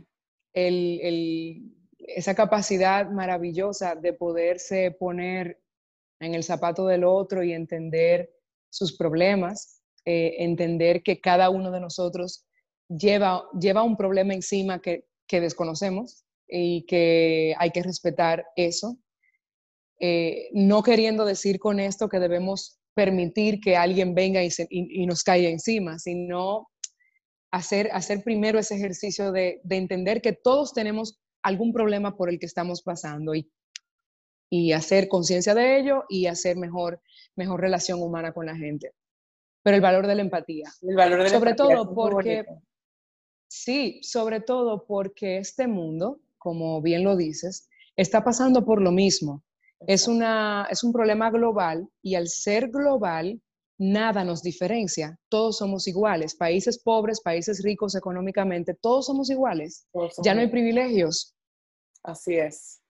esa 0.55 2.35
capacidad 2.35 3.11
maravillosa 3.11 3.95
de 3.95 4.15
poderse 4.15 4.91
poner 4.93 5.61
en 6.21 6.35
el 6.35 6.43
zapato 6.43 6.87
del 6.87 7.05
otro 7.05 7.43
y 7.43 7.53
entender 7.53 8.33
sus 8.71 8.97
problemas, 8.97 9.82
eh, 10.05 10.37
entender 10.39 11.03
que 11.03 11.21
cada 11.21 11.51
uno 11.51 11.71
de 11.71 11.81
nosotros 11.81 12.45
lleva, 12.89 13.45
lleva 13.59 13.83
un 13.83 13.97
problema 13.97 14.35
encima 14.35 14.81
que, 14.81 15.05
que 15.27 15.41
desconocemos 15.41 16.25
y 16.49 16.85
que 16.87 17.55
hay 17.59 17.71
que 17.71 17.83
respetar 17.83 18.45
eso. 18.57 18.99
Eh, 20.01 20.49
no 20.53 20.83
queriendo 20.83 21.25
decir 21.25 21.59
con 21.59 21.79
esto 21.79 22.09
que 22.09 22.19
debemos 22.19 22.81
permitir 22.95 23.61
que 23.61 23.77
alguien 23.77 24.15
venga 24.15 24.43
y, 24.43 24.51
y, 24.69 25.07
nos 25.07 25.23
caiga 25.23 25.49
encima, 25.49 25.99
sino 25.99 26.69
hacer, 27.51 27.89
hacer 27.93 28.23
primero 28.23 28.59
ese 28.59 28.75
ejercicio 28.75 29.33
de, 29.33 29.61
de, 29.63 29.77
entender 29.77 30.21
que 30.21 30.33
todos 30.33 30.75
tenemos 30.75 31.21
algún 31.43 31.73
problema 31.73 32.17
por 32.17 32.29
el 32.29 32.39
que 32.39 32.47
estamos 32.47 32.83
pasando 32.83 33.35
y, 33.35 33.51
y 34.51 34.73
hacer 34.73 35.09
conciencia 35.09 35.55
de 35.55 35.79
ello 35.79 36.05
y 36.09 36.27
hacer 36.27 36.57
mejor, 36.57 37.01
mejor 37.37 37.61
relación 37.61 38.03
humana 38.03 38.33
con 38.33 38.45
la 38.45 38.57
gente. 38.57 38.93
Pero 39.63 39.77
el 39.77 39.83
valor 39.83 40.07
de 40.07 40.15
la 40.17 40.23
empatía. 40.23 40.71
El 40.83 40.97
valor 40.97 41.23
de 41.23 41.31
Sobre 41.31 41.55
todo 41.55 41.95
porque, 41.95 42.45
sí, 43.49 44.01
sobre 44.03 44.41
todo 44.41 44.85
porque 44.87 45.39
este 45.39 45.67
mundo 45.67 46.21
como 46.43 46.83
bien 46.83 47.05
lo 47.05 47.17
dices, 47.17 47.69
está 47.95 48.25
pasando 48.25 48.65
por 48.65 48.83
lo 48.83 48.91
mismo. 48.91 49.45
Es, 49.87 50.09
una, 50.09 50.67
es 50.71 50.83
un 50.83 50.93
problema 50.93 51.31
global 51.31 51.89
y 52.03 52.17
al 52.17 52.27
ser 52.27 52.69
global, 52.69 53.41
nada 53.79 54.25
nos 54.25 54.43
diferencia. 54.43 55.17
Todos 55.29 55.59
somos 55.59 55.87
iguales. 55.87 56.35
Países 56.35 56.83
pobres, 56.83 57.21
países 57.21 57.63
ricos 57.63 57.95
económicamente, 57.95 58.75
todos 58.75 59.07
somos 59.07 59.31
iguales. 59.31 59.87
ya 60.25 60.35
no 60.35 60.41
hay 60.41 60.49
privilegios. 60.49 61.37
Así 62.03 62.35
es. 62.35 62.81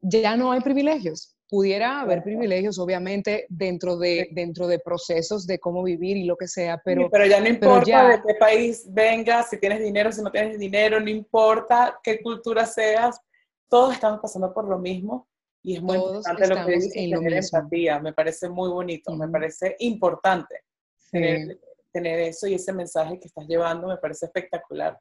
Ya 0.00 0.36
no 0.36 0.50
hay 0.50 0.60
privilegios. 0.60 1.35
Pudiera 1.48 2.00
haber 2.00 2.22
privilegios, 2.24 2.78
obviamente, 2.78 3.46
dentro 3.48 3.96
de, 3.96 4.28
dentro 4.32 4.66
de 4.66 4.80
procesos 4.80 5.46
de 5.46 5.60
cómo 5.60 5.82
vivir 5.82 6.16
y 6.16 6.24
lo 6.24 6.36
que 6.36 6.48
sea, 6.48 6.80
pero... 6.84 7.08
pero 7.08 7.26
ya 7.26 7.40
no 7.40 7.48
importa 7.48 8.08
de 8.08 8.22
qué 8.26 8.34
país 8.34 8.84
vengas, 8.88 9.50
si 9.50 9.58
tienes 9.58 9.80
dinero, 9.80 10.10
si 10.10 10.22
no 10.22 10.32
tienes 10.32 10.58
dinero, 10.58 10.98
no 10.98 11.08
importa 11.08 12.00
qué 12.02 12.20
cultura 12.20 12.66
seas, 12.66 13.20
todos 13.68 13.94
estamos 13.94 14.20
pasando 14.20 14.52
por 14.52 14.68
lo 14.68 14.78
mismo 14.78 15.28
y 15.62 15.76
es 15.76 15.82
muy 15.82 15.96
importante 15.96 16.46
lo 16.46 16.66
que 16.66 16.72
dices, 16.72 16.92
tener 16.92 17.32
empatía, 17.32 17.98
me 18.00 18.12
parece 18.12 18.48
muy 18.48 18.68
bonito, 18.68 19.14
me 19.14 19.28
parece 19.28 19.76
importante 19.80 20.62
tener, 21.10 21.58
tener 21.92 22.20
eso 22.20 22.46
y 22.46 22.54
ese 22.54 22.72
mensaje 22.72 23.18
que 23.18 23.26
estás 23.28 23.46
llevando, 23.46 23.88
me 23.88 23.96
parece 23.96 24.26
espectacular. 24.26 24.98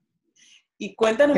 Y 0.77 0.93
cuéntanos, 0.95 1.37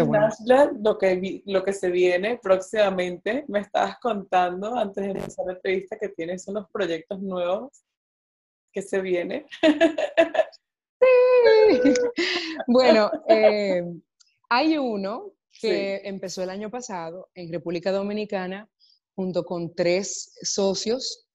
lo 0.79 0.97
que, 0.97 1.41
lo 1.45 1.63
que 1.63 1.73
se 1.73 1.89
viene 1.89 2.39
próximamente. 2.41 3.45
Me 3.47 3.59
estabas 3.59 3.99
contando 3.99 4.75
antes 4.75 5.03
de 5.03 5.11
empezar 5.11 5.45
la 5.45 5.53
entrevista 5.53 5.97
que 5.99 6.09
tienes 6.09 6.47
unos 6.47 6.67
proyectos 6.71 7.21
nuevos 7.21 7.83
que 8.71 8.81
se 8.81 9.01
vienen. 9.01 9.45
Sí. 9.61 9.77
Bueno, 12.67 13.11
eh, 13.29 13.83
hay 14.49 14.77
uno 14.77 15.33
que 15.61 16.01
empezó 16.03 16.41
el 16.41 16.49
año 16.49 16.69
pasado 16.71 17.29
en 17.35 17.51
República 17.51 17.91
Dominicana 17.91 18.67
junto 19.15 19.45
con 19.45 19.73
tres 19.75 20.33
socios 20.41 21.26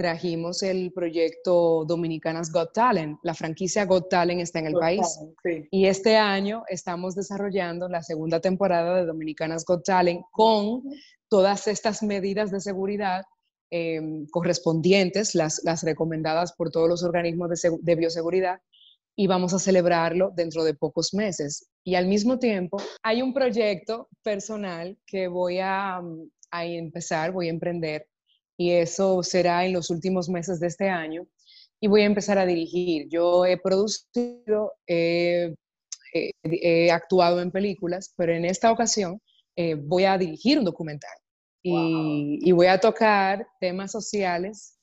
trajimos 0.00 0.62
el 0.62 0.92
proyecto 0.94 1.84
Dominicanas 1.84 2.50
Got 2.50 2.72
Talent. 2.72 3.18
La 3.22 3.34
franquicia 3.34 3.84
Got 3.84 4.08
Talent 4.08 4.40
está 4.40 4.60
en 4.60 4.68
el 4.68 4.72
país. 4.72 5.20
Y 5.70 5.84
este 5.84 6.16
año 6.16 6.62
estamos 6.70 7.14
desarrollando 7.14 7.86
la 7.86 8.02
segunda 8.02 8.40
temporada 8.40 8.96
de 8.96 9.04
Dominicanas 9.04 9.66
Got 9.66 9.84
Talent 9.84 10.22
con 10.30 10.84
todas 11.28 11.68
estas 11.68 12.02
medidas 12.02 12.50
de 12.50 12.60
seguridad 12.60 13.24
em, 13.68 14.26
correspondientes, 14.30 15.34
las, 15.34 15.60
las, 15.64 15.82
recomendadas 15.82 16.54
por 16.54 16.70
todos 16.70 16.88
los 16.88 17.02
organismos 17.02 17.50
de, 17.50 17.76
de, 17.78 17.94
bioseguridad, 17.94 18.58
y 19.14 19.26
vamos 19.26 19.52
a 19.52 19.58
celebrarlo 19.58 20.32
dentro 20.34 20.64
de 20.64 20.72
pocos 20.72 21.12
meses. 21.12 21.68
Y 21.84 21.96
al 21.96 22.06
mismo 22.06 22.38
tiempo, 22.38 22.78
hay 23.02 23.20
un 23.20 23.34
proyecto 23.34 24.08
personal 24.22 24.96
que 25.06 25.28
voy 25.28 25.58
a, 25.58 26.00
a 26.50 26.64
empezar, 26.64 27.32
voy 27.32 27.48
a 27.48 27.50
emprender, 27.50 28.06
y 28.60 28.72
eso 28.72 29.22
será 29.22 29.64
en 29.64 29.72
los 29.72 29.88
últimos 29.88 30.28
meses 30.28 30.60
de 30.60 30.66
este 30.66 30.90
año. 30.90 31.26
Y 31.80 31.88
voy 31.88 32.02
a 32.02 32.04
empezar 32.04 32.36
a 32.36 32.44
dirigir. 32.44 33.08
Yo 33.08 33.46
he 33.46 33.56
producido, 33.56 34.74
he 34.86 35.54
actuado 36.92 37.40
en 37.40 37.50
películas, 37.50 38.12
pero 38.18 38.34
en 38.34 38.44
esta 38.44 38.70
ocasión 38.70 39.18
eh, 39.56 39.76
voy 39.76 40.04
a 40.04 40.18
dirigir 40.18 40.58
un 40.58 40.66
documental. 40.66 41.16
Y, 41.62 42.38
y, 42.42 42.52
voy 42.52 42.66
a 42.66 42.78
tocar 42.78 43.46
temas 43.60 43.92
sociales 43.92 44.78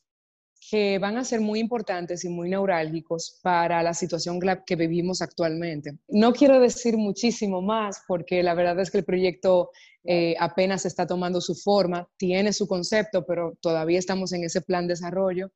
que 0.70 1.00
van 1.00 1.18
a 1.18 1.24
ser 1.24 1.40
muy 1.40 1.60
importantes 1.60 2.26
y 2.26 2.30
muy 2.30 2.50
neurálgicos 2.50 3.40
para 3.42 3.82
la 3.84 3.94
situación 3.94 4.40
que 4.66 4.76
vivimos 4.76 5.22
actualmente. 5.22 5.98
No 6.10 6.34
quiero 6.34 6.60
decir 6.60 6.98
muchísimo 6.98 7.62
más 7.62 8.02
porque 8.08 8.44
la 8.44 8.54
verdad 8.54 8.80
es 8.82 8.92
que 8.92 8.98
el 8.98 9.06
proyecto 9.06 9.70
eh, 10.04 10.36
apenas 10.40 10.86
está 10.86 11.08
tomando 11.08 11.40
su 11.40 11.56
forma, 11.56 12.10
tiene 12.18 12.52
su 12.52 12.68
concepto, 12.68 13.26
pero 13.26 13.58
todavía 13.62 13.98
estamos 13.98 14.34
en 14.34 14.44
ese 14.44 14.62
plan 14.62 14.88
de 14.88 14.94
desarrollo, 14.94 15.52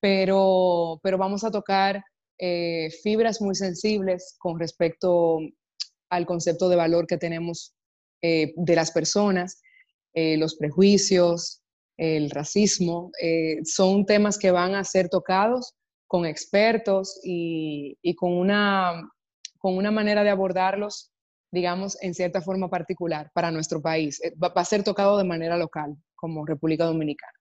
pero, 0.00 1.00
pero 1.02 1.16
vamos 1.16 1.44
a 1.44 1.50
tocar 1.50 2.04
eh, 2.38 2.90
fibras 3.02 3.40
muy 3.40 3.54
sensibles 3.54 4.36
con 4.38 4.58
respecto 4.58 5.38
al 6.10 6.26
concepto 6.26 6.68
de 6.68 6.76
valor 6.76 7.06
que 7.06 7.16
tenemos 7.16 7.74
eh, 8.20 8.52
de 8.56 8.76
las 8.76 8.90
personas, 8.90 9.62
los 10.14 10.56
prejuicios, 10.56 11.61
el 12.02 12.30
racismo, 12.30 13.12
eh, 13.22 13.60
son 13.64 14.04
temas 14.04 14.36
que 14.36 14.50
van 14.50 14.74
a 14.74 14.82
ser 14.82 15.08
tocados 15.08 15.76
con 16.08 16.26
expertos 16.26 17.20
y, 17.22 17.96
con, 18.16 18.32
una, 18.32 19.08
con 19.58 19.76
una 19.76 19.92
manera 19.92 20.24
de 20.24 20.30
abordarlos, 20.30 21.12
digamos, 21.52 21.96
en 22.02 22.12
cierta 22.12 22.40
forma 22.40 22.68
particular 22.68 23.30
para 23.32 23.52
nuestro 23.52 23.80
país. 23.80 24.20
Eh, 24.24 24.34
va, 24.34 24.48
a 24.52 24.64
ser 24.64 24.82
tocado 24.82 25.16
de 25.16 25.22
manera 25.22 25.56
local, 25.56 25.96
como 26.16 26.44
República 26.44 26.86
Dominicana. 26.86 27.32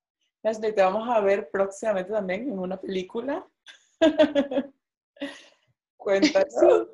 Te 0.43 0.81
vamos 0.83 1.09
a 1.09 1.19
ver 1.21 1.49
próximamente 1.51 2.11
también 2.11 2.43
en 2.43 2.59
una 2.59 2.79
película. 2.79 3.43
Cuéntanos. 5.97 6.87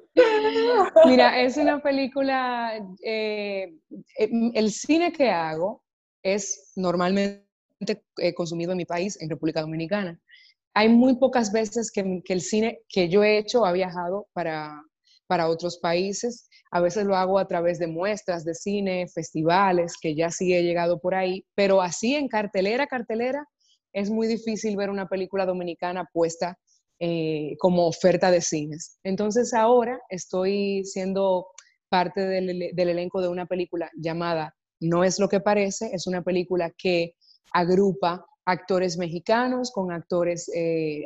Mira, 1.06 1.42
es 1.42 1.58
una 1.58 1.82
película, 1.82 2.80
eh, 3.04 3.74
el 4.18 4.72
cine 4.72 5.12
que 5.12 5.30
hago 5.30 5.84
es 6.24 6.72
normalmente 6.78 7.47
eh, 7.80 8.34
consumido 8.34 8.72
en 8.72 8.78
mi 8.78 8.86
país, 8.86 9.18
en 9.22 9.30
República 9.30 9.62
Dominicana. 9.62 10.20
Hay 10.74 10.90
muy 10.90 11.18
pocas 11.18 11.52
veces 11.52 11.92
que, 11.92 12.22
el 12.26 12.42
cine 12.42 12.80
que 12.90 13.10
yo 13.10 13.24
he 13.24 13.38
hecho 13.38 13.66
ha 13.66 13.72
viajado 13.72 14.28
para, 14.34 14.82
para 15.28 15.48
otros 15.48 15.80
países. 15.80 16.50
A 16.72 16.82
veces 16.82 17.06
lo 17.06 17.16
hago 17.16 17.40
a 17.40 17.48
través 17.48 17.80
de 17.80 17.88
muestras 17.88 18.46
de 18.46 18.54
cine, 18.54 19.08
festivales, 19.08 19.96
que 20.02 20.16
ya 20.16 20.30
sí 20.30 20.54
he 20.54 20.64
llegado 20.64 21.00
por 21.00 21.16
ahí, 21.16 21.46
pero 21.56 21.82
así 21.82 22.16
en 22.16 22.28
cartelera, 22.28 22.88
cartelera, 22.88 23.46
es 23.94 24.10
muy 24.10 24.28
difícil 24.28 24.76
ver 24.76 24.90
una 24.90 25.08
película 25.08 25.46
dominicana 25.46 26.08
puesta 26.14 26.58
eh, 27.00 27.56
como 27.60 27.88
oferta 27.88 28.32
de 28.32 28.42
cines. 28.42 29.00
Entonces 29.04 29.54
ahora 29.54 30.00
estoy 30.10 30.84
siendo 30.84 31.48
parte 31.90 32.22
del, 32.22 32.72
del, 32.74 32.90
elenco 32.90 33.22
de 33.22 33.30
una 33.30 33.46
película 33.46 33.90
llamada 33.96 34.54
No 34.80 35.04
es 35.04 35.20
lo 35.20 35.30
que 35.30 35.40
parece, 35.40 35.90
es 35.94 36.06
una 36.08 36.22
película 36.22 36.72
que 36.78 37.14
agrupa 37.52 38.26
actores 38.46 38.98
mexicanos 38.98 39.72
con 39.72 39.92
actores, 39.92 40.50
eh, 40.56 41.04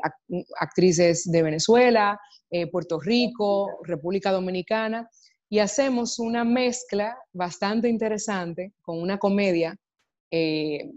actrices 0.60 1.30
de 1.30 1.42
Venezuela, 1.42 2.20
eh, 2.52 2.68
Puerto 2.68 3.00
Rico, 3.00 3.80
República 3.84 4.32
Dominicana, 4.32 5.10
y 5.50 5.60
hacemos 5.60 6.20
una 6.20 6.44
mezcla 6.44 7.18
bastante 7.34 7.90
interesante 7.90 8.74
con 8.82 9.02
una 9.02 9.18
comedia 9.18 9.76
eh, 10.30 10.92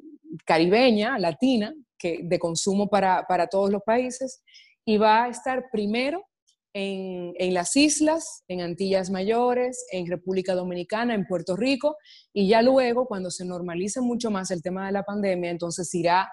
caribeña, 0.44 1.18
latina, 1.18 1.74
que, 1.98 2.20
de 2.22 2.38
consumo 2.38 2.88
para, 2.88 3.24
para 3.26 3.46
todos 3.46 3.70
los 3.70 3.82
países, 3.82 4.42
y 4.84 4.98
va 4.98 5.24
a 5.24 5.28
estar 5.28 5.70
primero 5.72 6.26
en, 6.74 7.32
en, 7.38 7.54
las 7.54 7.74
islas, 7.76 8.42
en 8.48 8.60
Antillas 8.60 9.08
Mayores, 9.08 9.86
en 9.92 10.06
República 10.06 10.54
Dominicana, 10.54 11.14
en 11.14 11.26
Puerto 11.26 11.56
Rico, 11.56 11.96
y 12.32 12.48
ya 12.48 12.60
luego, 12.60 13.06
cuando 13.06 13.30
se 13.30 13.44
normalice 13.44 14.00
mucho 14.00 14.30
más 14.30 14.50
el 14.50 14.60
tema 14.60 14.86
de 14.86 14.92
la 14.92 15.04
pandemia, 15.04 15.50
entonces 15.50 15.94
irá 15.94 16.28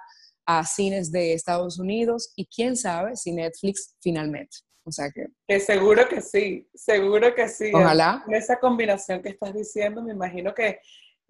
a 0.46 0.66
cines 0.66 1.12
de 1.12 1.34
Estados 1.34 1.80
Unidos 1.80 2.34
y 2.36 2.48
quién 2.48 2.76
sabe 2.76 3.16
si 3.16 3.32
Netflix 3.32 3.96
finalmente. 4.02 4.58
O 4.84 4.92
sea 4.92 5.12
que... 5.12 5.28
que 5.48 5.60
seguro 5.60 6.08
que 6.10 6.22
sí, 6.22 6.68
seguro 6.74 7.34
que 7.36 7.48
sí. 7.48 7.72
Ojalá. 7.74 8.24
En 8.28 8.34
esa 8.34 8.60
combinación 8.60 9.22
que 9.22 9.30
estás 9.30 9.54
diciendo, 9.54 10.02
me 10.02 10.14
imagino 10.14 10.54
que 10.54 10.80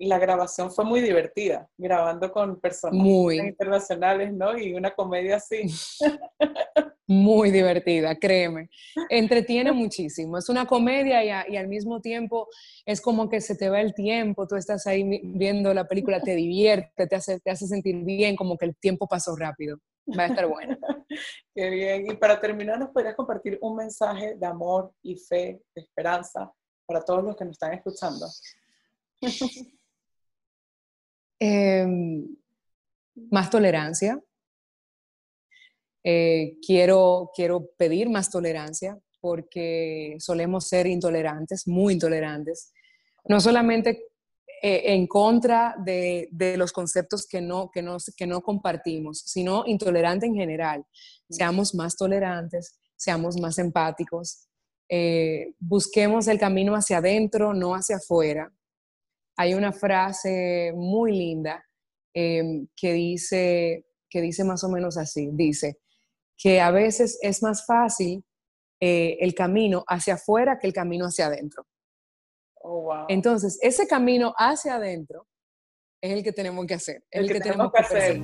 la 0.07 0.19
grabación 0.19 0.71
fue 0.71 0.85
muy 0.85 1.01
divertida, 1.01 1.69
grabando 1.77 2.31
con 2.31 2.59
personas 2.59 3.05
internacionales, 3.05 4.33
¿no? 4.33 4.57
Y 4.57 4.73
una 4.73 4.91
comedia 4.91 5.37
así. 5.37 5.63
Muy 7.11 7.51
divertida, 7.51 8.17
créeme. 8.17 8.69
Entretiene 9.09 9.71
muchísimo. 9.73 10.37
Es 10.37 10.47
una 10.47 10.65
comedia 10.65 11.45
y, 11.45 11.57
al 11.57 11.67
mismo 11.67 11.99
tiempo 11.99 12.47
es 12.85 13.01
como 13.01 13.27
que 13.27 13.41
se 13.41 13.55
te 13.55 13.69
va 13.69 13.81
el 13.81 13.93
tiempo, 13.93 14.47
tú 14.47 14.55
estás 14.55 14.87
ahí 14.87 15.19
viendo 15.21 15.73
la 15.73 15.89
película, 15.89 16.21
te 16.21 16.35
divierte, 16.37 17.07
te 17.07 17.15
hace, 17.17 17.41
te 17.41 17.51
hace 17.51 17.67
sentir 17.67 17.97
bien, 18.05 18.37
como 18.37 18.57
que 18.57 18.65
el 18.65 18.77
tiempo 18.77 19.07
pasó 19.07 19.35
rápido. 19.35 19.77
Va 20.17 20.23
a 20.23 20.27
estar 20.27 20.47
bueno. 20.47 20.77
Qué 21.53 21.69
bien. 21.69 22.09
Y 22.09 22.15
para 22.15 22.39
terminar, 22.39 22.79
¿nos 22.79 22.91
podrías 22.91 23.15
compartir 23.15 23.57
un 23.61 23.75
mensaje 23.75 24.35
de 24.35 24.45
amor 24.45 24.93
y 25.03 25.17
fe, 25.17 25.61
de 25.75 25.81
esperanza 25.81 26.49
para 26.85 27.03
todos 27.03 27.25
los 27.25 27.35
que 27.35 27.43
nos 27.43 27.55
están 27.55 27.73
escuchando? 27.73 28.25
Em, 31.43 32.35
más 33.31 33.49
tolerancia. 33.49 34.21
Eh, 36.03 36.57
quiero, 36.63 37.31
quiero 37.35 37.71
pedir 37.77 38.11
más 38.11 38.29
tolerancia 38.29 38.99
porque 39.19 40.17
solemos 40.19 40.67
ser 40.67 40.85
intolerantes, 40.85 41.67
muy 41.67 41.93
intolerantes, 41.93 42.71
no 43.25 43.41
solamente 43.41 44.03
eh, 44.61 44.93
en 44.93 45.07
contra 45.07 45.75
de, 45.83 46.29
de, 46.31 46.57
los 46.57 46.71
conceptos 46.71 47.25
que 47.25 47.41
no, 47.41 47.71
que, 47.71 47.81
no, 47.81 47.97
que 48.15 48.27
no 48.27 48.41
compartimos, 48.41 49.23
sino 49.25 49.63
intolerante 49.65 50.27
en 50.27 50.35
general. 50.35 50.85
Seamos 51.27 51.73
más 51.73 51.95
tolerantes, 51.95 52.79
seamos 52.95 53.39
más 53.39 53.57
empáticos, 53.57 54.47
eh, 54.89 55.55
busquemos 55.59 56.27
el 56.27 56.37
camino 56.37 56.75
hacia 56.75 56.97
adentro, 56.97 57.55
no 57.55 57.73
hacia 57.73 57.95
afuera 57.95 58.51
hay 59.41 59.55
una 59.55 59.71
frase 59.71 60.71
muy 60.75 61.11
linda 61.13 61.65
em, 62.13 62.67
que, 62.75 62.93
dice, 62.93 63.85
que 64.07 64.21
dice 64.21 64.43
más 64.43 64.63
o 64.63 64.69
menos 64.69 64.97
así, 64.97 65.29
dice 65.33 65.79
que 66.37 66.59
a 66.59 66.71
veces 66.71 67.19
es 67.21 67.41
más 67.41 67.65
fácil 67.65 68.23
eh, 68.79 69.17
el 69.19 69.33
camino 69.33 69.83
hacia 69.87 70.15
afuera 70.15 70.57
que 70.59 70.67
el 70.67 70.73
camino 70.73 71.05
hacia 71.05 71.27
adentro. 71.27 71.65
Oh, 72.63 73.05
Entonces, 73.09 73.59
ese 73.61 73.87
camino 73.87 74.33
hacia 74.37 74.75
adentro 74.75 75.27
es 76.01 76.11
el 76.11 76.23
que 76.23 76.31
tenemos 76.31 76.65
que 76.65 76.75
hacer, 76.75 77.03
el, 77.11 77.27
que, 77.27 77.39
tenemos, 77.39 77.71
que, 77.71 77.79
hacer. 77.79 78.21